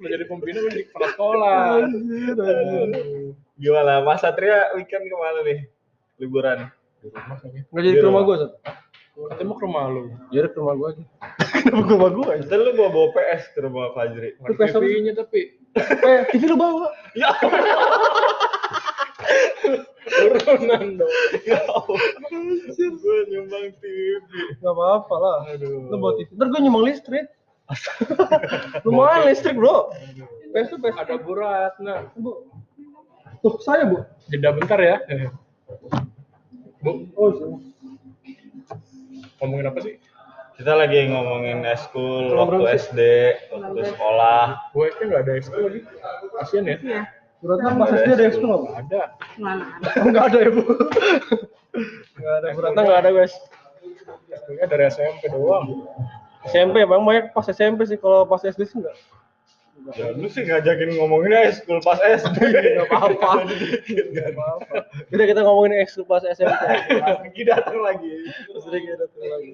Menjadi 0.00 0.24
pembina 0.24 0.64
lu 0.64 0.70
di 0.72 0.88
kepala 0.88 1.06
sekolah. 1.12 1.84
Gimana? 3.60 4.00
Mas 4.00 4.24
Satria 4.24 4.72
weekend 4.72 5.04
ke 5.04 5.16
mana 5.20 5.44
nih? 5.44 5.58
Liburan. 6.16 6.72
Nggak 7.68 7.82
jadi 7.84 7.96
ke 8.00 8.06
rumah 8.08 8.22
gua, 8.24 8.36
Sat. 8.40 8.52
Katanya 9.18 9.46
mau 9.50 9.56
ke 9.58 9.64
rumah 9.66 9.84
lu. 9.90 10.02
Jadi 10.32 10.48
ke 10.48 10.58
rumah 10.62 10.74
gua 10.78 10.88
aja. 10.94 11.04
Kenapa 11.60 11.82
ke 11.84 11.92
rumah 11.92 12.10
gua 12.14 12.26
aja? 12.38 12.42
Ntar 12.46 12.58
lu 12.62 12.72
bawa 12.72 12.90
bawa 12.94 13.08
PS 13.18 13.42
ke 13.52 13.58
rumah 13.60 13.84
Fajri. 13.92 14.30
Nggak 14.40 14.48
ada 14.48 14.56
PS 14.56 14.72
apa? 14.72 14.80
TV-nya 14.80 15.12
tapi. 15.12 15.40
Eh, 15.76 16.20
TV 16.32 16.42
lu 16.48 16.56
bawa. 16.56 16.88
Ya 17.12 17.28
Turunan 20.08 20.84
dong. 20.98 21.12
Ya 21.44 21.60
Gue 22.78 23.18
nyumbang 23.28 23.66
TV. 23.78 24.20
Gak 24.62 24.72
apa-apa 24.72 25.14
lah. 25.20 25.38
Aduh. 25.52 25.88
Lu 25.92 25.96
bawa 26.00 26.12
TV. 26.16 26.28
Ntar 26.36 26.46
gua 26.48 26.60
nyumbang 26.60 26.84
listrik. 26.88 27.26
Lumayan 28.88 29.28
listrik, 29.28 29.54
bro. 29.60 29.92
Tuh 29.92 30.78
PS. 30.80 30.96
Ada 30.96 31.14
Bu 31.20 31.32
Ratna. 31.36 32.08
Bu. 32.16 32.48
Tuh, 33.44 33.54
saya, 33.60 33.84
Bu. 33.84 34.02
Jeda 34.32 34.56
bentar 34.56 34.80
ya. 34.80 34.96
Bu, 36.80 37.04
Oh, 37.18 37.28
iya. 37.34 37.46
ngomongin 39.42 39.66
apa 39.70 39.78
sih? 39.82 39.94
Kita 40.58 40.74
lagi 40.74 41.06
ngomongin 41.06 41.62
eskul 41.62 42.34
waktu? 42.34 42.66
SD, 42.74 43.00
waktu 43.54 43.82
sekolah. 43.94 44.58
Gue 44.74 44.90
kan 44.98 45.06
nggak 45.06 45.22
ada 45.22 45.32
ekskul 45.38 45.70
lagi. 45.70 45.80
Kasian 46.34 46.64
ya. 46.66 46.78
Berarti 47.38 47.62
pas 47.70 47.90
SD 47.94 48.08
ada 48.10 48.24
ekskul 48.26 48.46
nggak, 48.46 48.60
Bu? 48.64 48.68
Ada. 48.74 49.02
Enggak 50.02 50.24
ada 50.26 50.38
ya, 50.38 50.50
Bu. 50.50 50.62
Enggak 52.18 52.34
ada. 52.34 52.48
Berarti 52.52 52.78
enggak 52.78 52.98
ada, 52.98 53.10
guys. 53.14 53.34
Ekskulnya 54.28 54.66
dari 54.66 54.84
SMP 54.90 55.22
doang. 55.30 55.64
SMP 56.46 56.76
bang 56.82 57.02
banyak 57.02 57.24
pas 57.30 57.46
SMP 57.46 57.84
sih 57.84 57.98
kalau 57.98 58.24
pas 58.24 58.40
SD 58.40 58.62
sih 58.64 58.78
enggak 58.80 58.96
Ya, 59.96 60.12
lu 60.12 60.28
sih 60.28 60.44
ngajakin 60.44 61.00
ngomongin 61.00 61.32
eskul 61.48 61.80
pas 61.80 61.96
SD. 61.96 62.36
Nggak 62.76 62.92
apa-apa. 62.92 63.46
Nggak 63.88 64.26
apa-apa 64.34 64.74
udah 65.08 65.26
kita 65.30 65.40
ngomongin 65.40 65.80
ekskul 65.80 66.04
pas 66.04 66.20
SMP 66.26 66.52
Lagi 66.98 67.42
datang 67.46 67.78
lagi. 67.80 68.10
terus 68.50 68.68
udah 68.68 68.80
kita 68.84 68.96
datang 69.00 69.22
lagi 69.24 69.50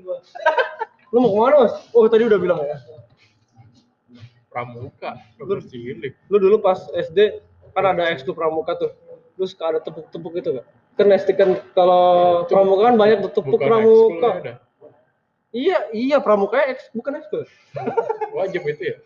lu 1.15 1.19
mau 1.23 1.31
ke 1.31 1.39
mana 1.39 1.57
mas 1.69 1.75
oh 1.95 2.11
tadi 2.11 2.27
udah 2.27 2.39
bilang 2.43 2.59
ya 2.67 2.75
Pramuka. 4.51 5.19
Cilik. 5.71 6.15
lu 6.27 6.37
dulu 6.43 6.59
pas 6.59 6.83
SD 6.95 7.39
kan 7.75 7.85
ada 7.91 8.09
ekskul 8.15 8.39
pramuka 8.39 8.79
tuh. 8.79 8.91
Terus 9.35 9.59
ada 9.59 9.83
tepuk-tepuk 9.83 10.33
gitu 10.39 10.63
gak 10.63 10.67
kan 10.95 11.11
kan 11.11 11.51
kalau 11.75 12.03
pramuka 12.47 12.83
kan 12.87 12.95
banyak 12.95 13.19
tuh 13.27 13.33
tepuk 13.43 13.59
Bukan 13.59 13.67
pramuka. 13.67 14.31
Iya 15.55 15.79
iya 15.95 16.17
pramuka 16.19 16.59
eks 16.67 16.91
bukan 16.91 17.23
ekskul 17.23 17.47
Wajib 18.39 18.63
itu 18.67 18.83
ya? 18.95 18.97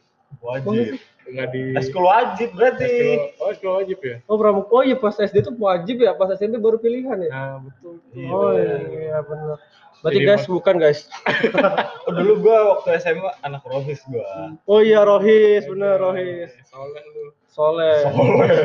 Wajib. 0.41 0.97
Nggak 1.29 1.49
di... 1.51 1.63
Eskul 1.75 2.03
wajib 2.03 2.49
berarti. 2.53 2.89
Ekskul- 2.89 3.31
Oh, 3.39 3.49
ekskul 3.49 3.73
wajib 3.77 3.99
ya? 4.01 4.17
oh 4.25 4.37
pramuka 4.37 4.71
oh 4.71 4.83
iya 4.83 4.97
pas 4.97 5.15
SD 5.15 5.37
tuh 5.43 5.55
wajib 5.55 6.01
ya 6.01 6.13
pas 6.13 6.29
SMP 6.31 6.57
baru 6.57 6.77
pilihan 6.77 7.19
ya 7.19 7.29
Nah, 7.29 7.55
betul. 7.61 8.01
Iya, 8.11 8.29
oh 8.29 8.51
bener. 8.51 8.79
iya 8.89 9.19
benar 9.21 9.57
berarti 9.99 10.15
Jadi 10.15 10.19
guys 10.25 10.41
mas- 10.41 10.51
bukan 10.51 10.75
guys 10.77 11.01
Oh, 12.03 12.13
dulu 12.17 12.33
gua 12.41 12.59
waktu 12.73 12.89
SMA 12.99 13.31
anak 13.43 13.63
rohis 13.63 14.01
gua. 14.05 14.55
Oh 14.65 14.79
iya 14.79 15.03
Rohis, 15.03 15.65
bener 15.65 15.97
Rohis. 15.97 16.55
Soleh 16.65 17.03
lu. 17.09 17.25
Soleh. 17.49 17.99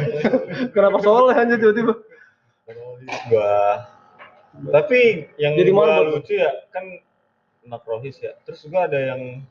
Kenapa 0.78 0.98
Soleh 1.00 1.34
aja 1.34 1.54
tiba-tiba? 1.54 1.98
Rohis 2.66 3.18
gua. 3.28 3.90
Tapi 4.70 5.26
yang 5.36 5.58
Jadi 5.58 5.70
gua 5.70 6.06
lucu 6.06 6.34
ya 6.34 6.54
kan 6.70 6.86
anak 7.64 7.82
rohis 7.84 8.18
ya. 8.18 8.38
Terus 8.44 8.62
gua 8.66 8.86
ada 8.86 9.02
yang 9.02 9.42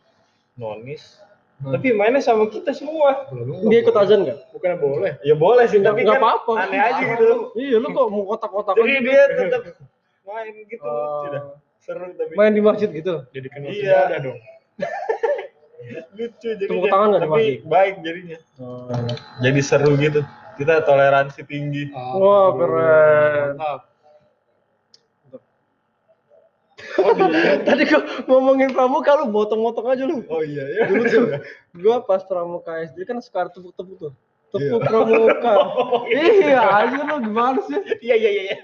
nonis. 0.54 1.18
Hmm. 1.62 1.72
Tapi 1.72 1.94
mainnya 1.94 2.18
sama 2.18 2.50
kita 2.50 2.74
semua. 2.74 3.30
Dia 3.70 3.78
ikut 3.80 3.94
azan 3.94 4.26
nggak? 4.26 4.50
Bukan 4.50 4.70
boleh. 4.76 5.14
Ya 5.22 5.32
boleh 5.32 5.64
sih, 5.64 5.78
tapi 5.78 6.02
Nggak 6.02 6.18
kan 6.18 6.22
apa-apa. 6.42 6.52
aneh 6.58 6.80
aja 6.80 7.02
gitu. 7.06 7.54
Iya, 7.54 7.76
lu 7.78 7.88
kok 7.88 8.06
mau 8.10 8.26
kotak-kotakan 8.26 8.76
Jadi 8.76 8.92
gitu? 8.92 9.06
dia 9.06 9.22
tetap 9.30 9.62
main 10.24 10.54
gitu. 10.66 10.82
Oh. 10.82 11.22
Sudah. 11.24 11.42
Seru 11.78 12.06
tapi 12.14 12.32
Main 12.34 12.52
di 12.52 12.62
masjid 12.62 12.86
gitu. 12.88 13.26
Jadi 13.30 13.46
kenal 13.48 13.70
Iya. 13.70 13.94
ada 14.06 14.16
dong. 14.22 14.38
lucu 16.12 16.48
jadinya. 16.48 16.68
Tepuk 16.68 16.86
tangan 16.88 17.06
nggak 17.08 17.20
di 17.20 17.24
tapi 17.24 17.32
masjid? 17.32 17.58
baik 17.64 17.94
jadinya. 18.02 18.38
Jadi 19.38 19.60
seru 19.62 19.92
gitu. 19.98 20.20
Kita 20.52 20.74
toleransi 20.82 21.40
tinggi. 21.42 21.90
Wah, 21.94 22.52
keren. 22.54 23.56
Mantap. 23.56 23.80
Tadi 27.68 27.82
gua 27.86 28.00
ngomongin 28.26 28.70
pramuka 28.70 29.12
lu 29.18 29.28
motong-motong 29.28 29.86
aja 29.88 30.04
lu. 30.04 30.22
Oh 30.28 30.40
iya 30.40 30.64
ya. 30.68 30.82
Dulu 30.88 31.02
tuh 31.08 31.24
gua 31.78 31.96
pas 32.02 32.22
pramuka 32.22 32.80
SD 32.86 33.04
kan 33.04 33.18
suka 33.18 33.48
tepuk-tepuk 33.48 33.96
tuh. 33.98 34.12
Tepuk 34.52 34.80
Iya. 34.86 34.88
pramuka. 34.88 35.52
iya, 36.12 36.60
aja 36.60 36.98
lu 37.02 37.14
gimana 37.24 37.58
sih? 37.64 37.78
Iya 38.00 38.14
iya 38.16 38.30
iya. 38.30 38.56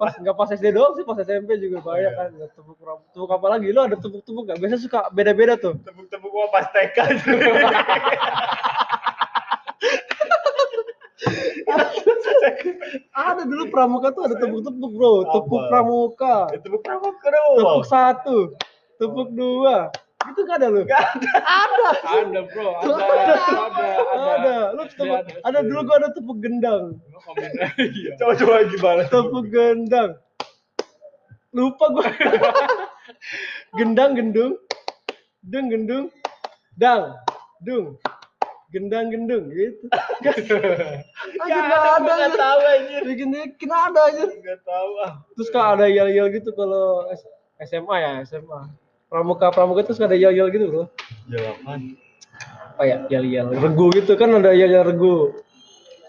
Pas 0.00 0.16
nggak 0.16 0.32
pas 0.32 0.48
SD 0.48 0.72
doang 0.72 0.96
sih, 0.96 1.04
pas 1.04 1.20
SMP 1.20 1.60
juga 1.60 1.84
banyak 1.84 2.12
kan 2.16 2.28
ada 2.32 2.48
tepuk 2.50 2.76
pramuka. 2.80 3.08
Tepuk 3.12 3.30
apa 3.30 3.46
lagi? 3.52 3.68
Lu 3.68 3.80
ada 3.84 3.96
tepuk-tepuk 3.96 4.42
nggak? 4.48 4.56
Biasanya 4.56 4.80
suka 4.80 5.00
beda-beda 5.12 5.54
tuh. 5.60 5.76
Tepuk-tepuk 5.84 6.30
gua 6.32 6.48
pas 6.48 6.64
TK. 6.72 6.96
Ada 13.12 13.42
dulu 13.44 13.64
pramuka 13.68 14.10
tuh 14.10 14.26
ada 14.26 14.36
tepuk-tepuk 14.36 14.92
bro, 14.92 15.14
tepuk 15.30 15.62
pramuka, 15.68 16.36
Tepuk 16.54 16.82
pramuka 16.82 17.26
doang. 17.26 17.56
tepuk 17.58 17.84
satu, 17.86 18.38
tepuk 18.96 19.28
dua, 19.32 19.88
itu 20.22 20.40
gak 20.42 20.58
ada 20.58 20.68
lu? 20.70 20.82
Ada, 20.86 21.88
Ada 22.02 22.40
bro, 22.46 22.68
ada, 22.78 22.94
ada, 22.94 23.34
ada, 23.34 23.84
ada. 24.06 24.30
ada. 24.34 24.56
Lu 24.74 24.82
tepuk, 24.86 25.18
Ada, 25.18 25.32
ada 25.44 25.58
dulu 25.62 25.80
gua 25.84 25.96
ada 25.98 26.08
tepuk 26.10 26.38
gendang, 26.38 26.84
Lu 27.10 27.18
komen 27.20 27.50
iya. 27.78 28.10
Coba 28.18 28.32
coba 28.34 28.52
gimana? 28.66 29.02
tepuk 29.06 29.44
gendang. 29.50 30.10
Lupa 31.52 31.84
gua. 31.90 32.06
gendang 33.78 34.16
gendung, 34.16 34.56
deng 35.44 35.68
gendung, 35.68 36.06
dang, 36.74 37.12
dung, 37.60 37.98
gendang 38.72 39.12
gendung 39.12 39.52
gitu. 39.52 39.84
Aja 41.38 41.58
nggak 41.58 41.80
ada 41.80 41.96
Enggak 41.98 42.18
aja. 42.18 42.36
tahu 42.36 42.60
anjir. 42.66 43.02
Bikin 43.08 43.28
bikin 43.32 43.70
ada 43.70 44.00
aja. 44.10 44.22
Enggak 44.28 44.60
tahu 44.62 44.90
ah. 45.00 45.12
Terus 45.32 45.48
kan 45.48 45.64
ada 45.74 45.86
yel-yel 45.88 46.28
gitu 46.28 46.50
kalau 46.52 47.08
S- 47.08 47.28
SMA 47.62 47.94
ya, 47.96 48.10
SMA. 48.24 48.60
Pramuka 49.08 49.48
pramuka 49.48 49.84
terus 49.84 50.00
ada 50.00 50.16
yel-yel 50.16 50.48
gitu 50.50 50.66
loh. 50.68 50.86
Jawaban. 51.30 51.96
Apa 52.74 52.82
ya? 52.84 52.96
Yel-yel 53.08 53.52
regu 53.52 53.86
gitu 53.92 54.12
kan 54.16 54.28
ada 54.32 54.52
yel-yel 54.52 54.84
regu. 54.84 55.36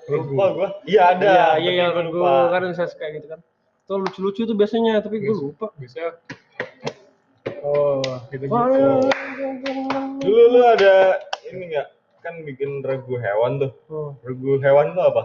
Lupa 0.03 0.45
gua. 0.51 0.67
Iya 0.83 1.15
ada. 1.15 1.55
Iya, 1.55 1.87
gua 1.87 2.03
regu 2.03 2.21
kan 2.51 2.61
bisa 2.67 2.83
kayak 2.95 3.11
gitu 3.21 3.27
kan. 3.31 3.39
Tuh 3.83 3.99
lucu-lucu 3.99 4.47
tuh 4.47 4.55
biasanya, 4.55 5.03
tapi 5.03 5.19
gue 5.19 5.35
lupa. 5.35 5.67
Bisa. 5.75 6.15
Oh, 7.63 7.99
gitu 8.31 8.47
gitu. 8.47 8.55
Dulu 10.23 10.41
lu 10.51 10.59
ada 10.63 11.19
ini 11.47 11.67
enggak? 11.71 11.87
Kan 12.23 12.47
bikin 12.47 12.79
regu 12.81 13.19
hewan 13.19 13.59
tuh. 13.59 13.71
Oh, 13.91 14.15
Regu 14.23 14.57
hewan 14.59 14.95
tuh 14.95 15.05
apa? 15.05 15.23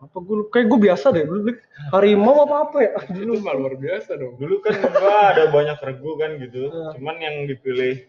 apa 0.00 0.16
gue 0.16 0.48
kayak 0.48 0.72
gue 0.72 0.80
biasa 0.80 1.12
deh 1.12 1.28
dulu 1.28 1.52
harimau 1.92 2.48
apa 2.48 2.56
apa 2.64 2.76
ya 2.80 2.92
Itu 3.20 3.36
mah 3.44 3.52
luar 3.52 3.76
biasa 3.76 4.16
dong. 4.16 4.40
Dulu 4.40 4.64
kan 4.64 4.72
gua 4.96 5.36
ada 5.36 5.44
banyak 5.52 5.76
regu 5.76 6.16
kan 6.16 6.40
gitu. 6.40 6.72
Iya. 6.72 6.96
Cuman 6.96 7.16
yang 7.20 7.44
dipilih 7.44 8.08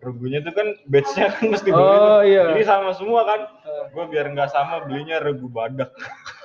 regunya 0.00 0.40
tuh 0.40 0.56
kan 0.56 0.72
batch-nya 0.88 1.28
kan 1.36 1.52
mesti 1.52 1.68
beli 1.68 1.76
Oh, 1.84 1.92
tuh. 1.92 2.20
iya. 2.24 2.44
Jadi 2.56 2.62
sama 2.64 2.96
semua 2.96 3.28
kan. 3.28 3.40
Eh. 3.68 3.84
Gua 3.92 4.08
biar 4.08 4.32
nggak 4.32 4.48
sama 4.48 4.80
belinya 4.88 5.20
regu 5.20 5.44
badak. 5.52 5.92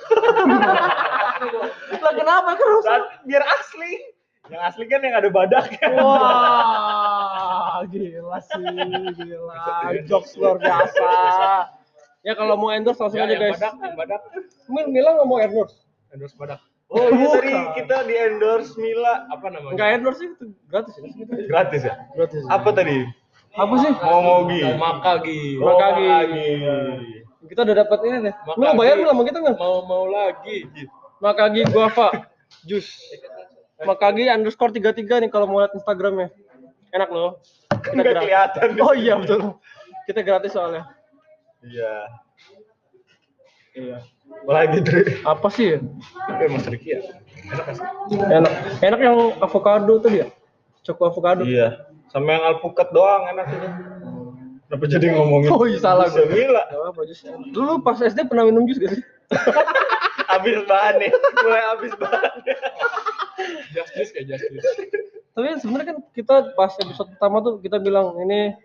lah 2.04 2.12
kenapa 2.12 2.50
kan 2.84 3.00
biar 3.24 3.42
asli. 3.48 4.12
Yang 4.52 4.62
asli 4.62 4.84
kan 4.86 5.00
yang 5.00 5.16
ada 5.16 5.32
badaknya. 5.32 5.88
wah 5.96 7.15
gila 7.86 8.38
sih, 8.40 8.64
gila. 9.14 9.56
Jokes 10.04 10.32
luar 10.34 10.56
biasa. 10.56 11.08
Ya 12.20 12.34
kalau 12.34 12.58
mau 12.58 12.70
endorse 12.70 12.98
langsung 12.98 13.22
Ya, 13.22 13.26
aja 13.26 13.36
guys. 13.38 13.54
badak, 13.54 13.74
yang 13.78 13.94
badak. 13.94 14.20
Mil 14.66 14.86
Mila 14.90 15.10
nggak 15.14 15.28
mau 15.28 15.38
endorse. 15.38 15.78
Endorse 16.10 16.34
badak. 16.34 16.58
Oh 16.86 17.06
iya 17.10 17.26
tadi 17.28 17.50
kita 17.76 18.06
di 18.06 18.14
endorse 18.14 18.74
Mila 18.78 19.26
Apa 19.28 19.50
namanya? 19.50 19.74
Enggak 19.74 19.88
endorse 19.94 20.18
sih 20.22 20.28
itu 20.30 20.44
gratis 20.66 20.94
ya. 20.94 21.02
gratis 21.46 21.82
ya? 21.82 21.94
Gratis. 22.14 22.42
Apa 22.46 22.68
tadi? 22.70 23.06
Apa 23.54 23.74
sih? 23.78 23.90
Mau 23.96 24.20
Mogi. 24.20 24.60
Makagi. 24.74 25.40
Makagi. 25.56 26.06
Makagi. 26.06 26.50
Kita 27.46 27.60
udah 27.62 27.76
dapat 27.78 27.98
ini 28.04 28.16
nih. 28.26 28.34
Lu 28.54 28.62
mau 28.64 28.74
bayar 28.74 28.94
belum 28.98 29.10
sama 29.12 29.22
kita 29.22 29.38
nggak? 29.38 29.56
Mau 29.56 29.76
mau 29.86 30.04
lagi. 30.06 30.66
Makagi 31.18 31.60
guava 31.70 32.08
jus. 32.66 32.86
Makagi 33.78 34.26
underscore 34.26 34.72
33 34.72 35.22
nih 35.22 35.30
kalau 35.30 35.46
mau 35.46 35.62
lihat 35.62 35.74
Instagramnya. 35.74 36.30
Enak 36.96 37.08
loh. 37.12 37.30
Kita 37.68 37.92
Nggak 37.92 38.14
kelihatan. 38.24 38.68
Oh 38.80 38.94
iya 38.96 39.14
betul. 39.20 39.60
Kita 40.08 40.20
gratis 40.24 40.56
soalnya. 40.56 40.88
Iya. 41.60 41.94
Iya. 43.76 43.96
Lagi 44.48 44.78
Dri. 44.80 45.20
Apa 45.28 45.52
sih? 45.52 45.76
ya? 45.76 45.78
Oke, 46.32 46.44
Mas 46.48 46.64
Riki 46.72 46.96
ya. 46.96 47.00
Enak 47.52 47.64
kan? 47.68 47.76
Enak. 48.32 48.52
Enak 48.80 49.00
yang 49.04 49.16
avocado 49.44 50.00
tuh 50.00 50.10
dia. 50.10 50.26
Choco 50.80 51.12
avocado. 51.12 51.44
Iya. 51.44 51.84
Sama 52.08 52.32
yang 52.32 52.44
alpukat 52.48 52.88
doang 52.96 53.28
enak 53.36 53.46
itu. 53.52 53.68
Kenapa 54.66 54.84
jadi 54.90 55.06
ngomongin? 55.14 55.48
Oh 55.52 55.62
iya 55.68 55.78
salah 55.78 56.08
gue. 56.10 56.26
Mila. 56.26 56.64
Gak 56.66 56.90
apa 56.90 57.00
jus. 57.06 57.20
Dulu 57.54 57.84
pas 57.84 58.00
SD 58.00 58.26
pernah 58.26 58.48
minum 58.48 58.64
jus 58.66 58.80
gak 58.80 58.98
sih? 58.98 59.02
Habis 60.32 60.58
bahan 60.66 60.94
nih. 61.00 61.10
Mulai 61.44 61.62
habis 61.70 61.92
bahan. 61.96 62.34
Justice 63.72 64.10
kayak 64.12 64.26
justice. 64.36 64.66
Tapi 65.36 65.60
sebenarnya 65.60 65.92
kan 65.92 65.98
kita 66.16 66.56
pas 66.56 66.72
episode 66.80 67.12
pertama 67.12 67.44
tuh 67.44 67.60
kita 67.60 67.76
bilang 67.76 68.16
ini 68.24 68.56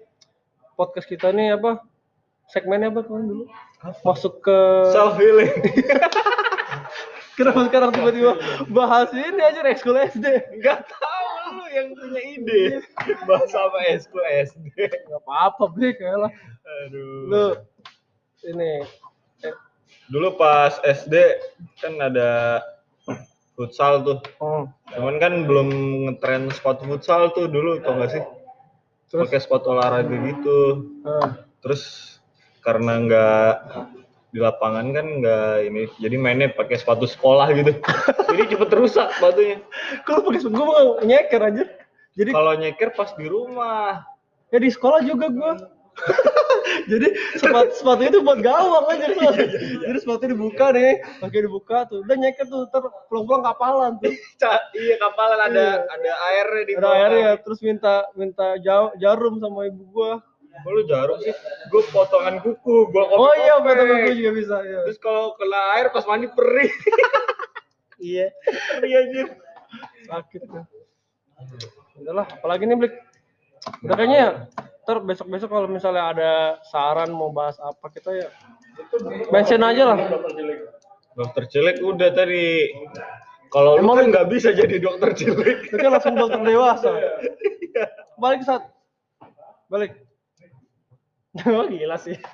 podcast 0.79 1.03
kita 1.03 1.35
ini 1.35 1.51
apa? 1.51 1.83
Segmennya 2.47 2.87
apa 2.95 3.03
tuh 3.03 3.19
dulu? 3.19 3.45
Masuk 4.07 4.39
ke 4.39 4.57
Self 4.95 5.19
healing. 5.19 5.51
Kenapa 7.35 7.67
sekarang 7.67 7.91
tiba-tiba 7.91 8.39
bahas 8.71 9.11
ini 9.11 9.43
aja 9.43 9.67
ekskul 9.67 9.99
SD? 9.99 10.23
Enggak 10.55 10.87
tahu 10.87 11.59
lu 11.59 11.65
yang 11.75 11.91
punya 11.91 12.21
ide. 12.39 12.63
Bahasa 13.27 13.67
apa 13.67 13.79
eskul 13.91 14.23
SD. 14.23 14.71
Gak 14.71 15.21
apa-apa, 15.27 15.75
Blik 15.75 15.99
ya 15.99 16.23
lah. 16.23 16.31
Aduh. 16.87 17.27
Lu 17.27 17.45
ini 18.47 18.87
eh, 19.43 19.55
Dulu 20.07 20.39
pas 20.39 20.79
SD 20.87 21.35
kan 21.83 21.99
ada 21.99 22.63
futsal 23.61 24.01
tuh. 24.01 24.17
oh, 24.41 24.65
Cuman 24.91 25.21
kan 25.21 25.45
belum 25.45 25.69
ngetren 26.09 26.49
sepatu 26.49 26.89
futsal 26.89 27.29
tuh 27.31 27.45
dulu 27.45 27.77
tau 27.79 28.01
gak 28.01 28.11
sih? 28.11 28.23
Terus? 29.07 29.27
Pakai 29.27 29.39
sepatu 29.39 29.71
olahraga 29.71 30.15
gitu. 30.25 30.59
eh, 31.05 31.27
Terus 31.61 31.83
karena 32.61 32.97
nggak 33.01 33.53
di 34.31 34.39
lapangan 34.39 34.95
kan 34.95 35.05
nggak 35.19 35.55
ini, 35.67 35.81
jadi 35.99 36.15
mainnya 36.15 36.47
pakai 36.49 36.79
sepatu 36.79 37.03
sekolah 37.03 37.51
gitu. 37.51 37.75
jadi 38.31 38.43
cepet 38.47 38.69
rusak 38.71 39.07
sepatunya. 39.13 39.59
kalau 40.07 40.23
pakai 40.23 40.39
sepatu 40.39 40.63
mau 40.63 40.87
nyeker 41.03 41.41
aja. 41.43 41.63
Jadi 42.11 42.29
Kalau 42.31 42.53
nyeker 42.55 42.89
pas 42.91 43.11
di 43.13 43.27
rumah. 43.27 44.03
ya 44.49 44.59
di 44.59 44.67
sekolah 44.67 45.03
juga 45.03 45.27
gua. 45.31 45.53
Jadi 46.91 47.07
sepatu 47.37 47.71
sepatu 47.75 48.01
itu 48.03 48.19
buat 48.23 48.39
gawang 48.41 48.85
aja 48.89 49.05
tuh. 49.11 49.31
Jadi 49.85 49.97
sepatu 50.01 50.23
dibuka 50.27 50.71
nih, 50.73 50.99
pakai 51.19 51.39
dibuka 51.45 51.77
tuh. 51.87 52.03
Udah 52.03 52.15
nyeker 52.17 52.47
tuh, 52.47 52.67
ter 52.71 52.83
pulang-pulang 53.07 53.43
kapalan 53.45 53.91
tuh. 54.01 54.11
Iya 54.81 54.95
kapalan 54.97 55.39
ada 55.51 55.85
ada 55.85 56.11
airnya 56.33 56.63
di 56.65 56.73
Ada 56.75 56.89
airnya, 56.89 57.31
terus 57.43 57.59
minta 57.61 58.07
minta 58.17 58.57
ja- 58.59 58.93
jarum 58.97 59.37
sama 59.39 59.69
ibu 59.69 59.83
gua. 59.91 60.19
Kok 60.51 60.71
lu 60.75 60.83
jarum 60.83 61.15
sih? 61.23 61.31
Gue 61.71 61.79
potongan 61.95 62.43
kuku, 62.43 62.91
gua 62.91 63.07
Oh 63.07 63.31
iya, 63.39 63.63
betul 63.63 63.87
betul 63.87 64.13
juga 64.19 64.31
bisa. 64.35 64.55
Iya. 64.67 64.79
Terus 64.83 64.99
kalau 64.99 65.31
kena 65.39 65.79
air 65.79 65.87
pas 65.93 66.03
mandi 66.07 66.27
perih. 66.31 66.71
Iya. 68.01 68.33
perih 68.81 68.93
anjir. 68.97 69.27
sakit 70.09 70.41
tuh. 70.49 70.65
Udahlah, 72.01 72.25
apalagi 72.25 72.65
nih 72.65 72.77
Blik. 72.81 72.93
Udah 73.85 73.93
kayaknya 73.93 74.49
ntar 74.91 75.07
besok-besok 75.07 75.47
kalau 75.47 75.71
misalnya 75.71 76.03
ada 76.11 76.31
saran 76.67 77.15
mau 77.15 77.31
bahas 77.31 77.55
apa 77.63 77.87
kita 77.95 78.11
ya 78.11 78.27
mention 79.31 79.63
aja 79.63 79.95
lah. 79.95 79.97
Dokter 81.15 81.47
cilik 81.47 81.79
udah 81.79 82.11
tadi. 82.11 82.75
Kalau 83.51 83.79
lu 83.79 83.87
kan 83.87 84.11
nggak 84.11 84.27
bisa 84.27 84.51
jadi 84.51 84.83
dokter 84.83 85.15
cilik. 85.15 85.71
Itu 85.71 85.79
kan 85.79 85.95
langsung 85.95 86.19
dokter 86.19 86.43
dewasa. 86.43 86.91
Balik 88.21 88.43
saat. 88.43 88.67
Balik. 89.71 89.95
Oh 91.47 91.63
gila 91.63 91.95
sih. 91.95 92.19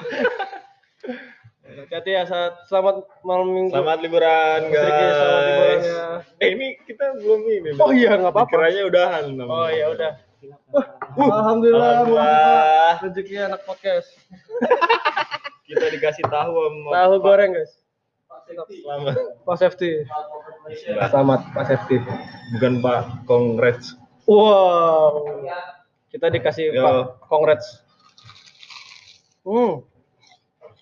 Hati-hati 1.77 2.17
ya 2.17 2.25
saat 2.25 2.57
selamat 2.65 3.05
malam 3.21 3.53
minggu. 3.53 3.69
Selamat 3.69 4.01
liburan 4.01 4.59
Riki, 4.65 4.81
selamat 4.81 5.43
liburan 5.45 5.77
guys. 5.77 5.85
ya. 5.85 6.05
Eh 6.41 6.49
ini 6.57 6.67
kita 6.89 7.05
belum 7.21 7.41
ini. 7.45 7.69
Oh 7.77 7.93
iya 7.93 8.17
nggak 8.17 8.33
apa-apa. 8.33 8.49
Kiranya 8.49 8.81
udahan. 8.89 9.23
namanya. 9.37 9.53
Oh 9.53 9.69
ya 9.69 9.85
udah. 9.93 10.11
Alhamdulillah, 10.37 12.05
Alhamdulillah. 12.05 12.93
rezeki 13.01 13.35
anak 13.41 13.61
podcast. 13.65 14.05
Kita 15.67 15.89
dikasih 15.89 16.23
tahu 16.29 16.53
sama 16.53 16.89
Tahu 16.93 17.13
goreng 17.25 17.51
guys. 17.57 17.73
Selamat. 18.47 19.15
Pak 19.43 19.57
Safety. 19.57 20.05
Selamat 20.85 21.41
Pak 21.51 21.65
Safety. 21.67 21.97
Bukan 22.55 22.79
Pak, 22.85 23.25
congrats. 23.25 23.97
Wow. 24.29 25.25
Kita 26.13 26.29
dikasih 26.29 26.71
Yo. 26.71 26.85
Pak 26.85 27.27
Congrats. 27.27 27.81
Hmm. 29.41 29.81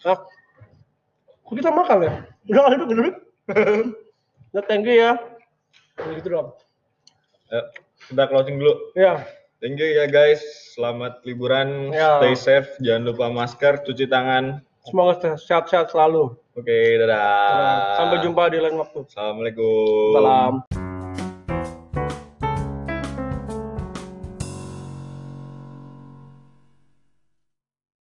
Ah. 0.05 0.19
Kok 1.47 1.55
kita 1.57 1.71
makan 1.71 2.05
ya? 2.05 2.11
Udah 2.51 2.61
lah 2.61 2.71
duduk 2.77 2.89
duduk. 2.93 3.15
Udah 4.53 4.63
thank 4.67 4.85
you 4.85 4.99
ya. 4.99 5.17
Gitu 6.13 6.27
dong. 6.27 6.53
Ayo, 7.49 7.63
kita 8.11 8.23
closing 8.29 8.59
dulu. 8.59 8.73
Ya. 8.93 9.23
Thank 9.63 9.79
you 9.79 9.87
ya 9.87 10.11
guys. 10.11 10.43
Selamat 10.75 11.23
liburan. 11.23 11.95
Ya. 11.95 12.19
Stay 12.19 12.35
safe. 12.35 12.69
Jangan 12.83 13.07
lupa 13.07 13.31
masker, 13.31 13.87
cuci 13.87 14.11
tangan. 14.11 14.59
Semoga 14.83 15.39
sehat-sehat 15.39 15.95
selalu. 15.95 16.35
Oke, 16.59 16.99
dadah. 16.99 17.95
Sampai 17.95 18.19
jumpa 18.19 18.51
di 18.51 18.59
lain 18.59 18.75
waktu. 18.75 19.07
Assalamualaikum. 19.07 20.11
Salam. 20.11 20.53